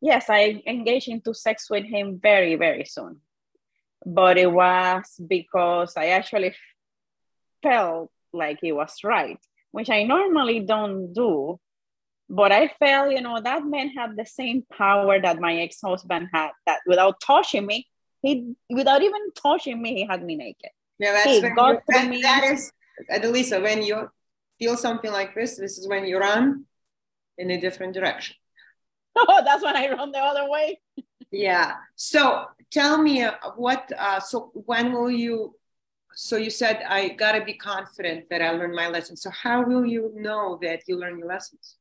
[0.00, 3.20] yes i engaged into sex with him very very soon
[4.04, 6.54] but it was because i actually
[7.62, 9.38] felt like it was right
[9.70, 11.58] which i normally don't do
[12.28, 16.50] but i felt you know that man had the same power that my ex-husband had
[16.66, 17.86] that without touching me
[18.22, 20.70] he without even touching me he had me naked
[21.02, 22.22] yeah, that's hey, God that, me.
[22.22, 22.70] that is,
[23.10, 24.08] Adelisa, when you
[24.60, 26.64] feel something like this, this is when you run
[27.38, 28.36] in a different direction.
[29.14, 30.80] Oh, that's when I run the other way.
[31.30, 31.74] yeah.
[31.96, 35.54] So tell me uh, what, uh, so when will you,
[36.14, 39.16] so you said, I got to be confident that I learned my lesson.
[39.16, 41.76] So how will you know that you learn your lessons?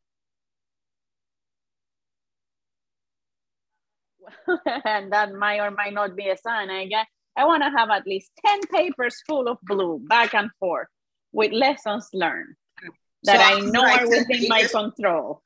[4.85, 6.69] and that might or might not be a sign.
[6.69, 10.49] I guess I want to have at least 10 papers full of blue back and
[10.59, 10.87] forth
[11.31, 12.55] with lessons learned
[13.23, 15.41] that so I know are within my control.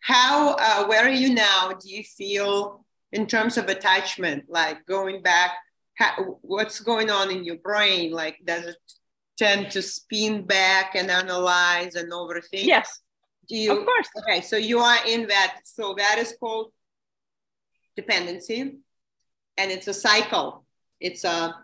[0.00, 1.72] How, uh, where are you now?
[1.80, 2.83] Do you feel
[3.14, 5.52] in terms of attachment, like going back,
[5.96, 8.12] how, what's going on in your brain?
[8.12, 8.76] Like, does it
[9.38, 12.64] tend to spin back and analyze and overthink?
[12.64, 13.00] Yes.
[13.48, 14.08] Do you, of course.
[14.18, 15.60] Okay, so you are in that.
[15.64, 16.72] So that is called
[17.96, 18.60] dependency,
[19.58, 20.64] and it's a cycle
[21.04, 21.54] it's a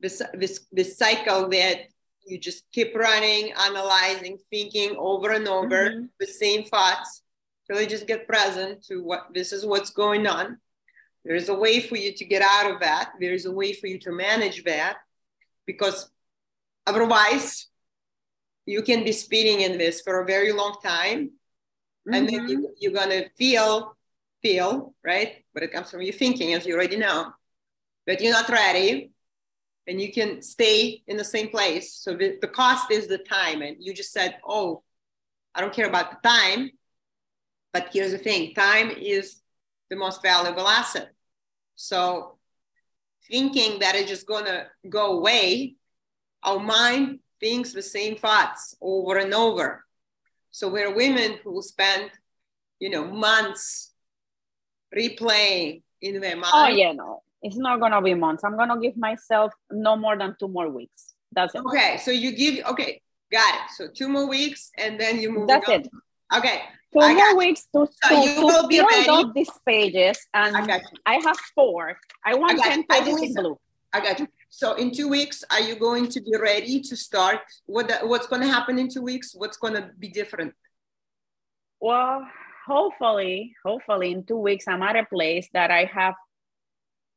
[0.00, 1.88] this this this cycle that
[2.26, 6.04] you just keep running, analyzing, thinking over and over mm-hmm.
[6.20, 7.22] the same thoughts
[7.64, 10.58] So you just get present to what this is what's going on.
[11.24, 13.12] There is a way for you to get out of that.
[13.20, 14.98] There is a way for you to manage that
[15.66, 16.10] because
[16.86, 17.66] otherwise
[18.66, 22.14] you can be spinning in this for a very long time mm-hmm.
[22.14, 23.94] and then you, you're going to feel
[24.40, 27.32] feel right but it comes from your thinking as you already know
[28.06, 29.10] but you're not ready
[29.88, 31.94] and you can stay in the same place.
[31.94, 33.62] So the, the cost is the time.
[33.62, 34.82] And you just said, oh,
[35.54, 36.70] I don't care about the time.
[37.72, 39.40] But here's the thing time is
[39.90, 41.10] the most valuable asset.
[41.76, 42.38] So
[43.28, 45.76] thinking that it's just to go away,
[46.42, 49.84] our mind thinks the same thoughts over and over.
[50.50, 52.10] So we're women who spend,
[52.80, 53.92] you know, months
[54.96, 56.52] replaying in their mind.
[56.54, 58.44] Oh, yeah, no it's not gonna be months.
[58.44, 61.14] I'm gonna give myself no more than two more weeks.
[61.32, 61.62] That's it.
[61.66, 63.00] Okay, so you give okay,
[63.30, 63.70] got it.
[63.76, 65.42] So two more weeks, and then you move.
[65.42, 65.46] On.
[65.46, 65.88] That's it.
[66.36, 66.62] Okay.
[66.92, 69.08] Two I more weeks to, so to, you to will be ready.
[69.08, 71.98] up these pages, and I, I, have four.
[72.24, 73.58] I want I ten pages in blue.
[73.92, 74.28] I got you.
[74.48, 77.40] So in two weeks, are you going to be ready to start?
[77.66, 79.34] What what's going to happen in two weeks?
[79.34, 80.54] What's going to be different?
[81.80, 82.26] Well,
[82.66, 86.14] hopefully, hopefully in two weeks, I'm at a place that I have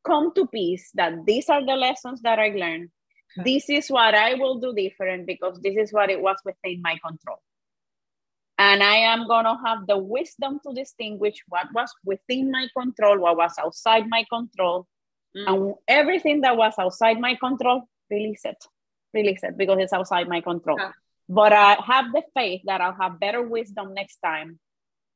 [0.03, 2.89] come to peace that these are the lessons that I learned.
[3.37, 6.97] This is what I will do different because this is what it was within my
[7.05, 7.39] control.
[8.61, 13.17] And I am going to have the wisdom to distinguish what was within my control,
[13.17, 14.85] what was outside my control.
[15.35, 15.47] Mm.
[15.47, 18.63] And everything that was outside my control, release it.
[19.15, 20.77] Release it because it's outside my control.
[20.79, 20.91] Yeah.
[21.27, 24.59] But I have the faith that I'll have better wisdom next time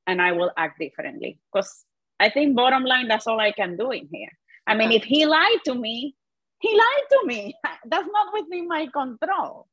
[0.07, 1.37] and I will act differently.
[1.53, 1.85] Because
[2.19, 4.31] I think, bottom line, that's all I can do in here.
[4.65, 6.15] I mean, if he lied to me,
[6.61, 7.53] he lied to me.
[7.85, 9.67] That's not within my control.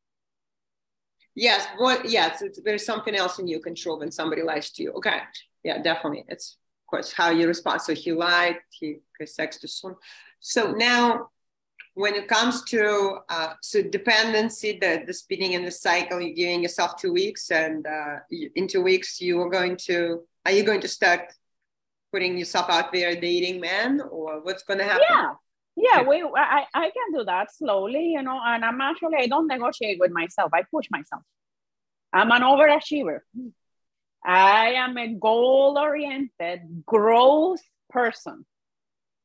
[1.35, 2.09] Yes, what?
[2.09, 4.93] Yes, there's something else in your control when somebody lies to you.
[4.93, 5.19] Okay,
[5.65, 6.25] yeah, definitely.
[6.29, 7.81] It's of course how you respond.
[7.83, 8.57] So he lied.
[8.71, 9.95] He sex too soon.
[10.41, 11.31] So now,
[11.95, 16.63] when it comes to uh, so dependency, the the spinning in the cycle, you're giving
[16.63, 20.81] yourself two weeks, and uh, in two weeks you are going to are you going
[20.81, 21.33] to start
[22.13, 25.07] putting yourself out there dating men, or what's going to happen?
[25.09, 25.33] Yeah
[25.77, 29.47] yeah we I, I can do that slowly you know and i'm actually i don't
[29.47, 31.23] negotiate with myself i push myself.
[32.13, 33.21] I'm an overachiever.
[34.25, 38.45] I am a goal oriented growth person.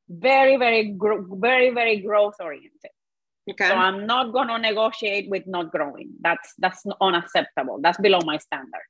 [0.09, 2.91] Very very very very growth oriented
[3.49, 3.67] okay.
[3.67, 6.13] So i'm not going to negotiate with not growing.
[6.21, 7.79] That's that's unacceptable.
[7.81, 8.87] That's below my standard.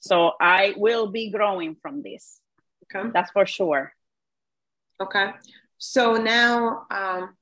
[0.00, 2.40] So i will be growing from this.
[2.84, 3.08] Okay.
[3.14, 3.92] That's for sure.
[5.00, 5.30] Okay
[5.82, 7.34] so now, um,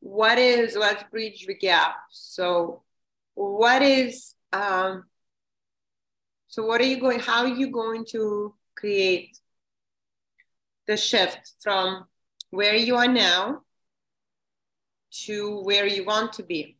[0.00, 1.94] what is, let's bridge the gap.
[2.10, 2.82] So
[3.32, 5.04] what is, um,
[6.48, 9.38] so what are you going, how are you going to create
[10.86, 12.04] the shift from
[12.50, 13.62] where you are now
[15.24, 16.76] to where you want to be?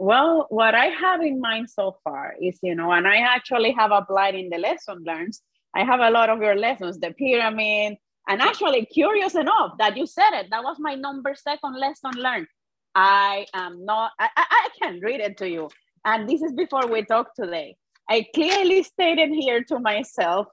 [0.00, 3.92] Well, what I have in mind so far is, you know, and I actually have
[3.92, 5.34] applied in the lesson learned.
[5.72, 10.06] I have a lot of your lessons, the pyramid, and actually, curious enough that you
[10.06, 12.46] said it, that was my number second lesson learned.
[12.94, 15.70] I am not, I, I, can read it to you.
[16.04, 17.76] And this is before we talk today.
[18.08, 20.46] I clearly stated here to myself,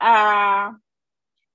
[0.00, 0.72] uh,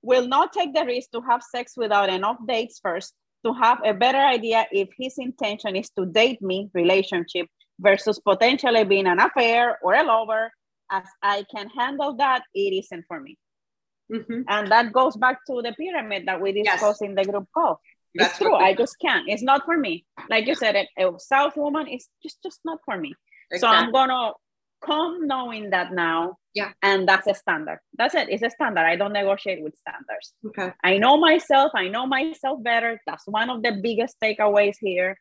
[0.02, 3.14] will not take the risk to have sex without enough dates first
[3.46, 7.46] to have a better idea if his intention is to date me, relationship,
[7.80, 10.52] versus potentially being an affair or a lover.
[10.90, 13.38] As I can handle that, it isn't for me.
[14.12, 14.42] Mm-hmm.
[14.48, 17.02] And that goes back to the pyramid that we discussed yes.
[17.02, 17.80] in the group call.
[18.14, 18.54] That's it's true.
[18.54, 19.28] I just can't.
[19.28, 20.04] It's not for me.
[20.28, 23.14] Like you said, a, a South woman is just just not for me.
[23.50, 23.58] Exactly.
[23.60, 24.32] So I'm gonna
[24.84, 26.36] come knowing that now.
[26.54, 26.72] Yeah.
[26.82, 27.78] And that's a standard.
[27.96, 28.28] That's it.
[28.28, 28.82] It's a standard.
[28.82, 30.34] I don't negotiate with standards.
[30.48, 30.72] Okay.
[30.84, 31.72] I know myself.
[31.74, 33.00] I know myself better.
[33.06, 35.16] That's one of the biggest takeaways here.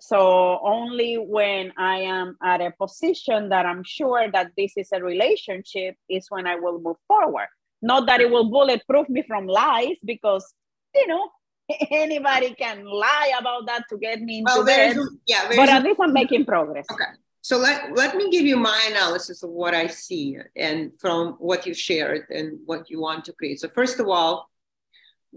[0.00, 5.02] So only when I am at a position that I'm sure that this is a
[5.02, 7.48] relationship is when I will move forward.
[7.82, 10.54] Not that it will bulletproof me from lies, because
[10.94, 11.28] you know
[11.90, 14.96] anybody can lie about that to get me into well, bed.
[15.26, 16.86] Yeah, but at least I'm making progress.
[16.90, 17.04] Okay.
[17.44, 21.66] So let, let me give you my analysis of what I see and from what
[21.66, 23.58] you shared and what you want to create.
[23.58, 24.48] So first of all,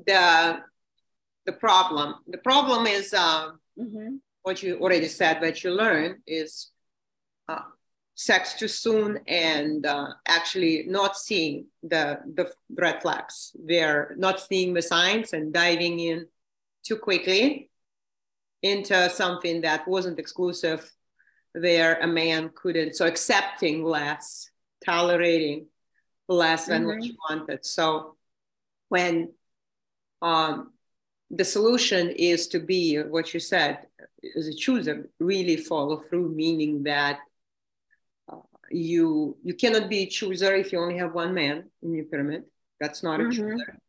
[0.06, 0.60] the
[1.46, 2.16] the problem.
[2.28, 4.16] The problem is uh, mm-hmm.
[4.44, 6.72] what you already said that you learn is
[7.48, 7.60] uh,
[8.16, 13.56] sex too soon and uh, actually not seeing the, the red flags.
[13.62, 16.28] They're not seeing the signs and diving in
[16.84, 17.70] too quickly
[18.62, 20.90] into something that wasn't exclusive
[21.52, 24.50] where a man couldn't, so accepting less,
[24.84, 25.68] tolerating
[26.28, 26.98] less than mm-hmm.
[26.98, 27.66] what you wanted.
[27.66, 28.16] So
[28.90, 29.32] when
[30.22, 30.72] um,
[31.30, 33.88] the solution is to be what you said
[34.36, 37.20] as a chooser, really follow through, meaning that
[38.70, 42.44] you you cannot be a chooser if you only have one man in your pyramid.
[42.80, 43.32] That's not mm-hmm.
[43.32, 43.80] a chooser.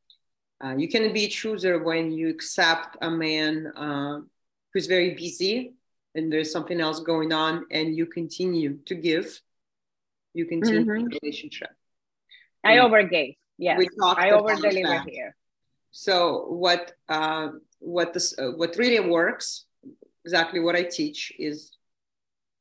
[0.65, 4.21] Uh, you can be a chooser when you accept a man uh,
[4.73, 5.75] who's very busy
[6.15, 9.41] and there's something else going on, and you continue to give.
[10.33, 11.09] You continue mm-hmm.
[11.09, 11.69] the relationship.
[12.65, 13.37] I overgave.
[13.59, 15.37] Yes, I over deliver here.
[15.93, 17.49] So what uh,
[17.79, 19.67] what this uh, what really works
[20.25, 21.71] exactly what I teach is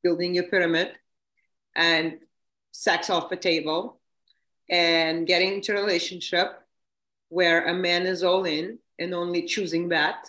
[0.02, 0.92] building your pyramid
[1.76, 2.18] and
[2.72, 4.00] sex off the table
[4.68, 6.60] and getting into a relationship
[7.28, 10.28] where a man is all in and only choosing that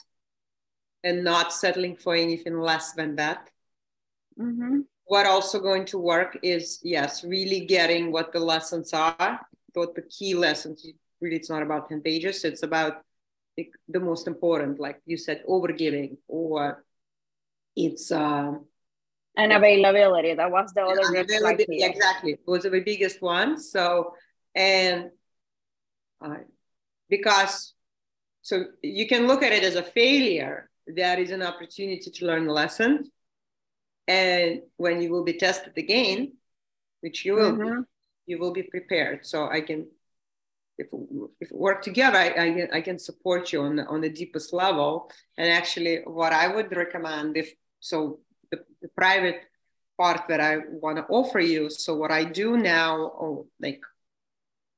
[1.04, 3.50] and not settling for anything less than that.
[4.40, 4.82] Mm-hmm.
[5.06, 9.40] What also going to work is yes, really getting what the lessons are,
[9.74, 10.86] what the key lessons.
[11.22, 12.44] Really, it's not about ten pages.
[12.44, 13.02] It's about
[13.56, 16.84] the, the most important, like you said, overgiving, or
[17.76, 18.66] it's um,
[19.38, 24.14] and availability that was the other availability exactly it was the biggest one so
[24.56, 25.10] and
[26.22, 26.36] uh,
[27.10, 27.74] because
[28.42, 32.48] so you can look at it as a failure that is an opportunity to learn
[32.48, 33.10] a lesson
[34.08, 36.34] and when you will be tested again,
[37.02, 37.82] which you will mm-hmm.
[37.82, 37.88] be,
[38.26, 39.26] you will be prepared.
[39.26, 39.88] So I can,
[40.78, 40.88] if,
[41.42, 44.10] if we work together, I, I, can, I can support you on the, on the
[44.10, 45.12] deepest level.
[45.38, 48.20] And actually, what I would recommend if so,
[48.52, 49.42] the, the private
[50.00, 51.70] part that I want to offer you.
[51.70, 53.82] So what I do now, or like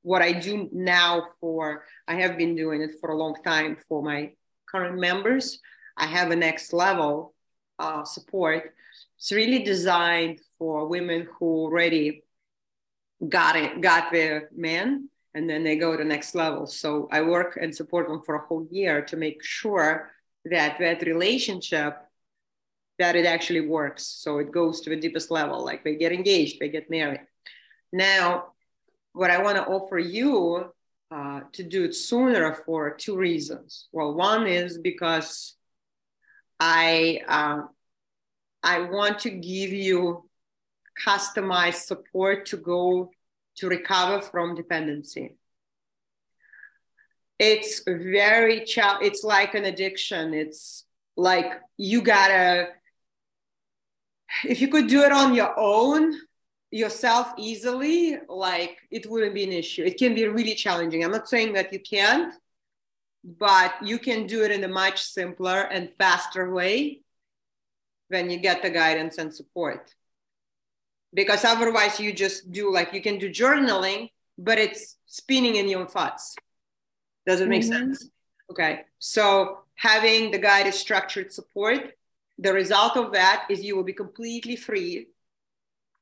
[0.02, 4.02] what I do now for, I have been doing it for a long time for
[4.02, 4.32] my
[4.70, 5.58] current members.
[5.96, 7.34] I have a next level
[7.78, 8.72] uh, support.
[9.18, 12.24] It's really designed for women who already
[13.28, 16.66] got it, got their man, and then they go to next level.
[16.66, 20.10] So I work and support them for a whole year to make sure
[20.46, 21.98] that that relationship
[23.00, 24.04] that it actually works.
[24.04, 27.20] So it goes to the deepest level, like they get engaged, they get married.
[27.92, 28.52] Now,
[29.12, 30.72] what I want to offer you
[31.10, 33.88] uh, to do it sooner for two reasons.
[33.90, 35.56] Well, one is because
[36.60, 37.62] I uh,
[38.62, 40.28] I want to give you
[41.06, 43.10] customized support to go
[43.56, 45.36] to recover from dependency.
[47.38, 48.98] It's very child.
[49.02, 50.34] it's like an addiction.
[50.34, 50.84] It's
[51.16, 52.68] like you gotta
[54.44, 56.14] if you could do it on your own
[56.70, 59.82] yourself easily like it wouldn't be an issue.
[59.82, 61.04] It can be really challenging.
[61.04, 62.34] I'm not saying that you can't
[63.22, 67.02] but you can do it in a much simpler and faster way
[68.08, 69.94] when you get the guidance and support.
[71.12, 75.86] Because otherwise you just do like you can do journaling but it's spinning in your
[75.86, 76.34] thoughts.
[77.26, 77.92] Does it make mm-hmm.
[77.92, 78.08] sense?
[78.50, 78.82] Okay.
[78.98, 81.92] So having the guided structured support
[82.40, 85.08] the result of that is you will be completely free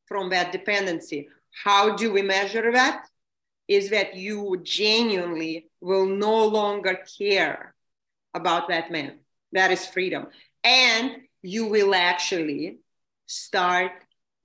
[0.06, 1.28] from that dependency.
[1.65, 3.06] How do we measure that?
[3.66, 7.74] Is that you genuinely will no longer care
[8.35, 9.19] about that man.
[9.52, 10.28] That is freedom.
[10.62, 12.78] And you will actually
[13.27, 13.93] start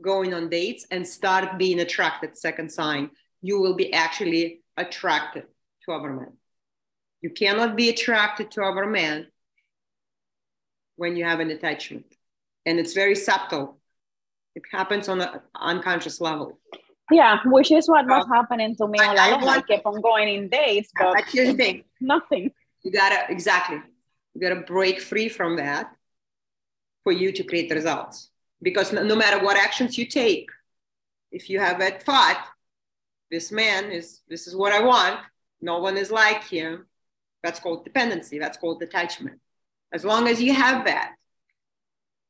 [0.01, 2.37] going on dates and start being attracted.
[2.37, 3.11] Second sign,
[3.41, 5.43] you will be actually attracted
[5.85, 6.33] to other men.
[7.21, 9.27] You cannot be attracted to other men
[10.95, 12.05] when you have an attachment.
[12.65, 13.77] And it's very subtle.
[14.55, 16.59] It happens on an unconscious level.
[17.11, 19.99] Yeah, which is what was uh, happening to me I, I, want, I kept on
[20.01, 21.83] going in dates, but, here's the thing.
[21.99, 22.51] nothing.
[22.83, 23.81] You gotta exactly.
[24.33, 25.93] You gotta break free from that
[27.03, 28.29] for you to create the results.
[28.61, 30.49] Because no, no matter what actions you take,
[31.31, 32.47] if you have that thought,
[33.29, 35.19] this man is this is what I want,
[35.61, 36.85] no one is like him,
[37.41, 39.39] that's called dependency, that's called attachment.
[39.93, 41.13] As long as you have that,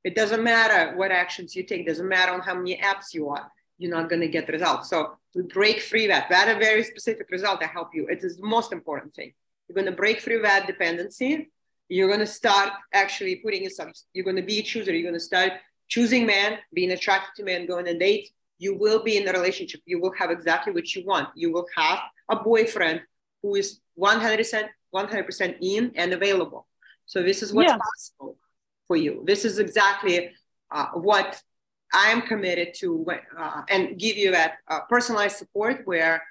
[0.03, 3.49] it doesn't matter what actions you take, doesn't matter on how many apps you are,
[3.77, 4.89] you're not going to get results.
[4.89, 6.29] So we break free that.
[6.29, 8.07] That a very specific result to help you.
[8.07, 9.33] It is the most important thing.
[9.67, 11.49] You're going to break free that dependency.
[11.87, 14.93] You're going to start actually putting yourself, you're going to be a chooser.
[14.93, 15.53] You're going to start
[15.87, 18.29] choosing men, being attracted to men, going on dates.
[18.57, 19.81] You will be in a relationship.
[19.85, 21.29] You will have exactly what you want.
[21.35, 21.99] You will have
[22.29, 23.01] a boyfriend
[23.41, 26.67] who is 100%, 100% in and available.
[27.05, 28.37] So this is what's possible
[28.87, 29.23] for you.
[29.25, 30.31] This is exactly
[30.71, 31.41] uh, what
[31.93, 33.05] I'm committed to
[33.37, 36.23] uh, and give you that uh, personalized support where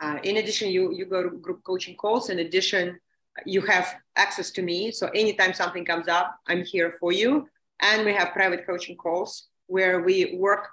[0.00, 2.28] uh, in addition, you, you go to group coaching calls.
[2.28, 2.98] In addition,
[3.44, 4.90] you have access to me.
[4.90, 7.48] So anytime something comes up, I'm here for you.
[7.80, 10.68] And we have private coaching calls where we work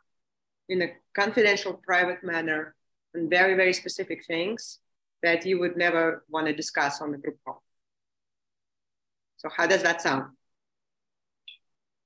[0.69, 2.75] in a confidential, private manner
[3.15, 4.79] on very, very specific things
[5.21, 7.63] that you would never want to discuss on the group call.
[9.43, 10.31] So how does that sound?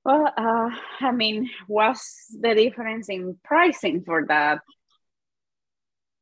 [0.04, 0.70] Well, uh,
[1.00, 4.60] I mean, what's the difference in pricing for that?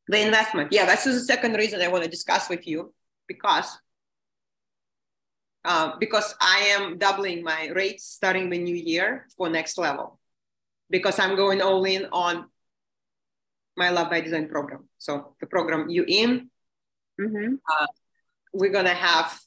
[0.09, 0.73] The investment.
[0.73, 2.93] Yeah, that's the second reason I want to discuss with you
[3.27, 3.79] because
[5.65, 10.21] uh, because I am doubling my rates starting the new year for next level
[10.91, 12.47] because I'm going all in on
[13.77, 14.89] my Love by Design program.
[14.99, 16.51] So the program you in,
[17.21, 17.55] mm-hmm.
[17.55, 17.87] uh,
[18.53, 19.39] we're gonna have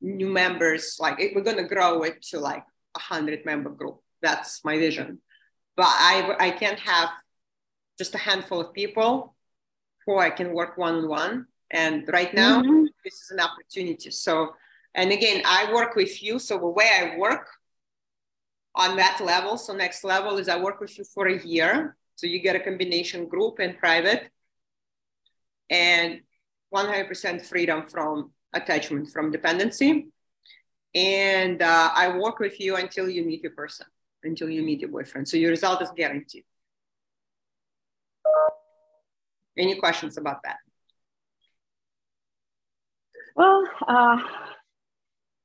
[0.00, 2.64] new members like we're going to grow it to like
[2.96, 4.00] a hundred member group.
[4.22, 5.18] That's my vision.
[5.76, 7.10] But i i can't have
[7.98, 9.34] just a handful of people
[10.06, 11.46] who i can work one-on-one.
[11.70, 12.84] And right now mm-hmm.
[13.04, 14.10] this is an opportunity.
[14.10, 14.54] So
[14.94, 16.38] and again i work with you.
[16.38, 17.46] So the way i work
[18.74, 21.96] on that level so next level is i work with you for a year.
[22.16, 24.30] So you get a combination group and private.
[25.70, 26.20] And
[26.74, 30.08] 100% freedom from attachment from dependency.
[30.94, 33.86] And uh, I work with you until you meet your person,
[34.24, 35.28] until you meet your boyfriend.
[35.28, 36.44] So your result is guaranteed.
[39.56, 40.56] Any questions about that?
[43.36, 44.18] Well, uh,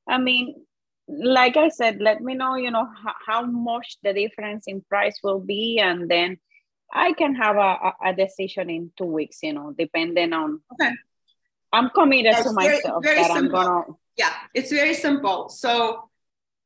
[0.08, 0.66] I mean,
[1.08, 5.20] like I said, let me know, you know, how, how much the difference in price
[5.24, 6.38] will be, and then
[6.92, 10.62] I can have a, a decision in two weeks, you know, depending on.
[10.74, 10.94] Okay.
[11.76, 13.60] I'm committed That's to myself very, very that simple.
[13.60, 13.98] I'm gonna.
[14.18, 15.50] Yeah, it's very simple.
[15.50, 16.10] So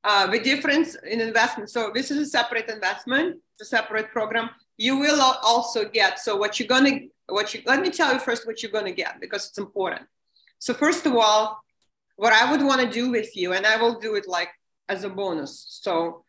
[0.03, 1.69] uh, the difference in investment.
[1.69, 4.49] So this is a separate investment, a separate program.
[4.77, 6.19] You will also get.
[6.19, 9.19] So what you're gonna, what you let me tell you first what you're gonna get
[9.19, 10.05] because it's important.
[10.59, 11.59] So first of all,
[12.15, 14.49] what I would want to do with you, and I will do it like
[14.87, 15.65] as a bonus.
[15.81, 16.23] So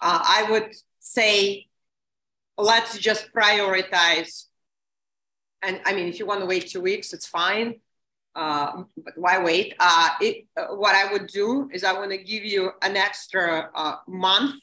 [0.00, 1.66] uh, I would say,
[2.58, 4.46] let's just prioritize.
[5.62, 7.80] And I mean, if you want to wait two weeks, it's fine.
[8.36, 9.74] Uh, but why wait?
[9.80, 13.70] Uh, it, uh, what I would do is I want to give you an extra
[13.74, 14.62] uh, month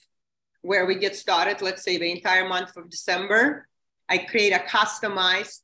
[0.61, 1.59] where we get started.
[1.59, 3.67] Let's say the entire month of December.
[4.07, 5.61] I create a customized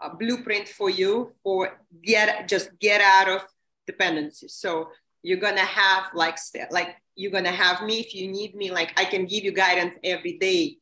[0.00, 3.42] uh, blueprint for you for get just get out of
[3.88, 4.54] dependencies.
[4.54, 4.88] So
[5.24, 6.38] you're gonna have like
[6.70, 8.70] like you're gonna have me if you need me.
[8.70, 10.78] Like I can give you guidance every day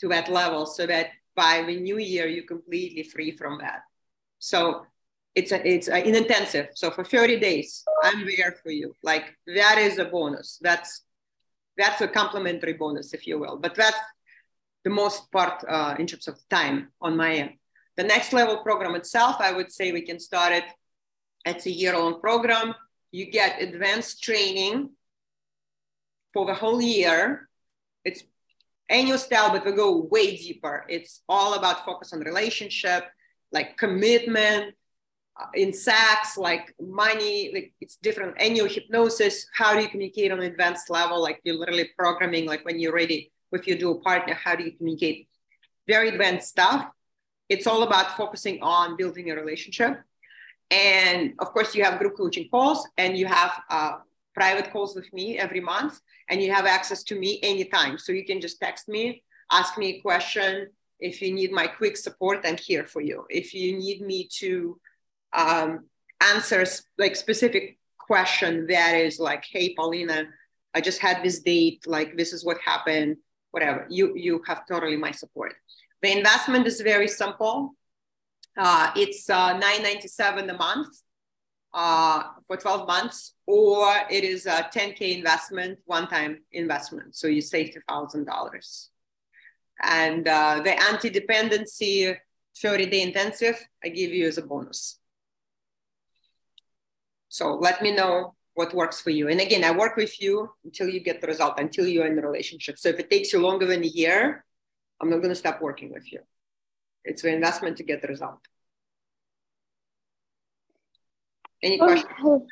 [0.00, 3.82] to that level, so that by the new year you're completely free from that.
[4.38, 4.86] So
[5.34, 6.68] it's a, it's an intensive.
[6.74, 8.94] So for 30 days, I'm there for you.
[9.02, 10.58] Like that is a bonus.
[10.62, 11.02] That's
[11.78, 13.58] that's a complimentary bonus, if you will.
[13.58, 13.98] But that's
[14.82, 17.50] the most part uh, in terms of time on my end.
[17.96, 20.64] The next level program itself, I would say we can start it
[21.46, 22.74] it's a year long program.
[23.12, 24.90] You get advanced training
[26.34, 27.48] for the whole year.
[28.04, 28.24] It's
[28.90, 30.84] annual style, but we go way deeper.
[30.88, 33.04] It's all about focus on relationship,
[33.52, 34.74] like commitment,
[35.38, 38.40] uh, in sex, like money, like it's different.
[38.40, 41.20] Annual hypnosis, how do you communicate on advanced level?
[41.20, 44.72] Like you're literally programming, like when you're ready with your dual partner, how do you
[44.72, 45.28] communicate?
[45.86, 46.88] Very advanced stuff.
[47.48, 49.98] It's all about focusing on building a relationship
[50.70, 53.98] and of course, you have group coaching calls and you have uh,
[54.34, 57.98] private calls with me every month, and you have access to me anytime.
[57.98, 60.68] So you can just text me, ask me a question.
[61.00, 63.24] If you need my quick support, I'm here for you.
[63.28, 64.78] If you need me to
[65.32, 65.86] um,
[66.20, 66.64] answer
[66.98, 70.24] like specific question that is like, hey, Paulina,
[70.74, 73.16] I just had this date, like this is what happened,
[73.50, 73.86] whatever.
[73.88, 75.54] You you have totally my support.
[76.02, 77.74] The investment is very simple.
[78.56, 80.88] Uh, it's uh, 997 a month
[81.74, 87.14] uh, for 12 months, or it is a 10K investment, one-time investment.
[87.14, 88.88] So you save $2,000.
[89.82, 92.16] And uh, the anti-dependency
[92.56, 94.98] 30-day intensive, I give you as a bonus.
[97.28, 99.28] So let me know what works for you.
[99.28, 102.22] And again, I work with you until you get the result, until you're in the
[102.22, 102.78] relationship.
[102.78, 104.44] So if it takes you longer than a year,
[105.00, 106.20] I'm not going to stop working with you.
[107.04, 108.40] It's an investment to get the result.
[111.62, 112.48] Any questions?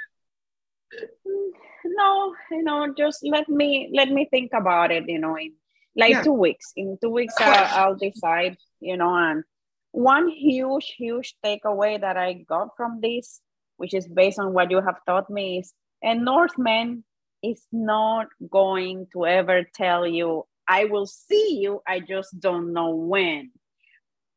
[1.87, 5.05] No, you know, just let me let me think about it.
[5.07, 5.53] You know, in
[5.97, 6.23] like yeah.
[6.23, 6.73] two weeks.
[6.77, 8.57] In two weeks, uh, I'll decide.
[8.81, 9.45] You know, and
[9.93, 13.41] one huge, huge takeaway that I got from this,
[13.77, 15.73] which is based on what you have taught me, is
[16.03, 17.05] a Northman
[17.43, 22.95] is not going to ever tell you, I will see you, I just don't know
[22.95, 23.53] when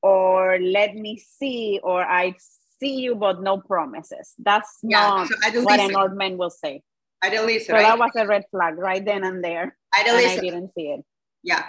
[0.02, 2.36] or let me see, or I
[2.80, 4.34] see you, but no promises.
[4.38, 6.82] That's yeah, not so what an old man will say.
[7.22, 7.82] I delete So right?
[7.82, 9.76] that was a red flag right then and there.
[9.94, 11.06] I I didn't see it.
[11.44, 11.64] Yeah.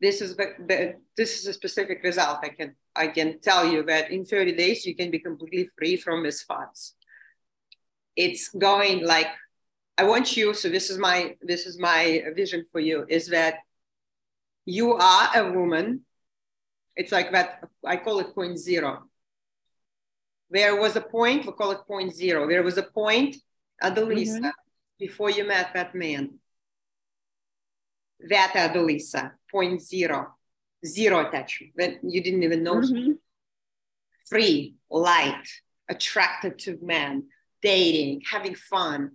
[0.00, 2.40] This is the, the this is a specific result.
[2.42, 5.96] I can I can tell you that in 30 days you can be completely free
[5.96, 6.94] from thoughts.
[8.14, 9.28] It's going like
[9.98, 10.52] I want you.
[10.52, 13.56] So this is my this is my vision for you is that
[14.66, 16.02] you are a woman.
[16.96, 19.04] It's like that, I call it point zero.
[20.50, 22.48] There was a point, we call it point zero.
[22.48, 23.36] There was a point,
[23.82, 24.48] Adelisa, mm-hmm.
[24.98, 26.38] before you met that man.
[28.28, 30.34] That Adelisa, point zero,
[30.84, 31.98] zero attachment.
[32.02, 32.76] You didn't even know.
[32.76, 33.12] Mm-hmm.
[34.28, 35.44] Free, light,
[35.88, 37.28] attracted to men,
[37.62, 39.12] dating, having fun.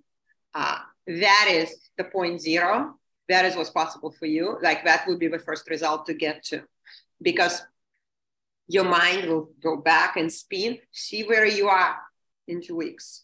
[0.54, 2.96] Uh, that is the point zero
[3.28, 6.44] that is what's possible for you like that would be the first result to get
[6.44, 6.62] to
[7.22, 7.62] because
[8.68, 11.98] your mind will go back and spin see where you are
[12.48, 13.24] in two weeks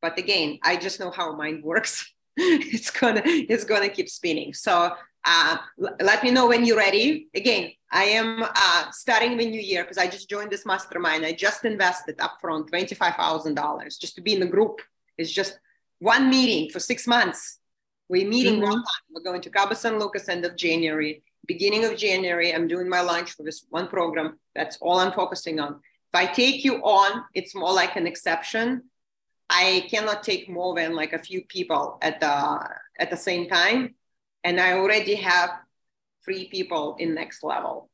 [0.00, 2.12] but again i just know how mind works
[2.74, 4.92] it's gonna it's gonna keep spinning so
[5.26, 5.56] uh,
[6.00, 9.98] let me know when you're ready again i am uh, starting the new year because
[9.98, 14.46] i just joined this mastermind i just invested upfront $25000 just to be in the
[14.46, 14.82] group
[15.16, 15.58] it's just
[15.98, 17.58] one meeting for six months
[18.08, 18.64] we're meeting mm-hmm.
[18.64, 19.04] one time.
[19.10, 21.22] We're going to Cabo San Lucas end of January.
[21.46, 24.38] Beginning of January, I'm doing my lunch for this one program.
[24.54, 25.74] That's all I'm focusing on.
[25.74, 28.84] If I take you on, it's more like an exception.
[29.50, 32.68] I cannot take more than like a few people at the
[32.98, 33.94] at the same time,
[34.42, 35.50] and I already have
[36.24, 37.90] three people in next level.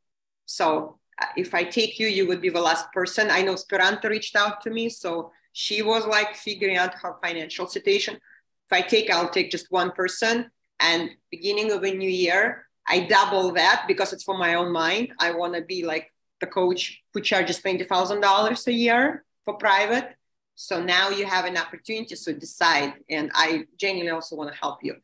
[0.47, 3.31] So uh, if I take you, you would be the last person.
[3.31, 7.67] I know Speranza reached out to me, so she was like figuring out her financial
[7.67, 8.15] situation.
[8.15, 10.51] If I take, I'll take just one person.
[10.79, 15.13] And beginning of a new year, I double that because it's for my own mind.
[15.19, 20.17] I want to be like the coach who charges $20,000 a year for private.
[20.61, 22.93] So now you have an opportunity to decide.
[23.09, 24.95] And I genuinely also want to help you.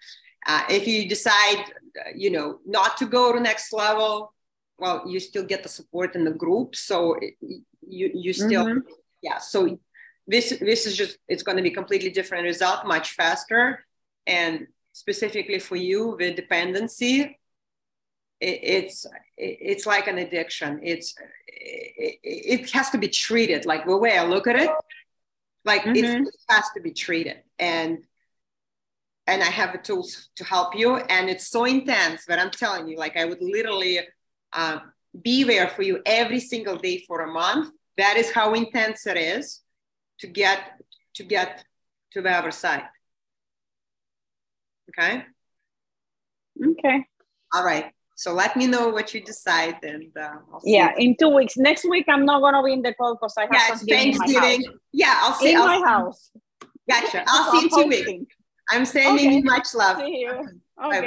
[0.47, 1.65] Uh, if you decide,
[1.99, 4.35] uh, you know, not to go to next level,
[4.79, 6.77] well, you still get the support in the group.
[6.77, 7.19] So
[7.89, 8.81] you, you still, mm-hmm.
[9.23, 9.39] yeah.
[9.39, 9.79] So
[10.27, 13.87] this, this is just, it's going to be completely different result, much faster.
[14.27, 17.39] And specifically for you, the dependency,
[18.39, 19.07] it's
[19.39, 21.15] it's like an addiction it's
[21.47, 24.69] it, it, has to be treated like the way i look at it
[25.67, 26.25] like mm-hmm.
[26.25, 27.39] it has to be treated.
[27.59, 27.99] And
[29.29, 30.97] and i have the tools to help you.
[30.97, 34.01] And it's so intense that i'm telling you like i would literally
[34.53, 34.79] uh,
[35.21, 37.73] be there for you every single day for a month.
[37.99, 39.61] That is how intense it is
[40.21, 40.59] to get
[41.17, 41.65] to get
[42.13, 42.85] to the other side.
[44.91, 45.25] Okay?
[46.63, 47.05] Okay.
[47.53, 51.59] All right so let me know what you decide, and uh, yeah, in two weeks.
[51.59, 53.99] Next week I'm not gonna be in the call because I have to do it.
[53.99, 54.79] yeah, it's Thanksgiving.
[54.93, 56.31] Yeah, I'll see you in I'll my house.
[56.89, 57.25] Gotcha.
[57.29, 58.35] I'll see you in two weeks.
[58.71, 59.37] I'm sending okay.
[59.37, 59.99] you much love.
[59.99, 60.31] See you.
[60.31, 61.01] Okay.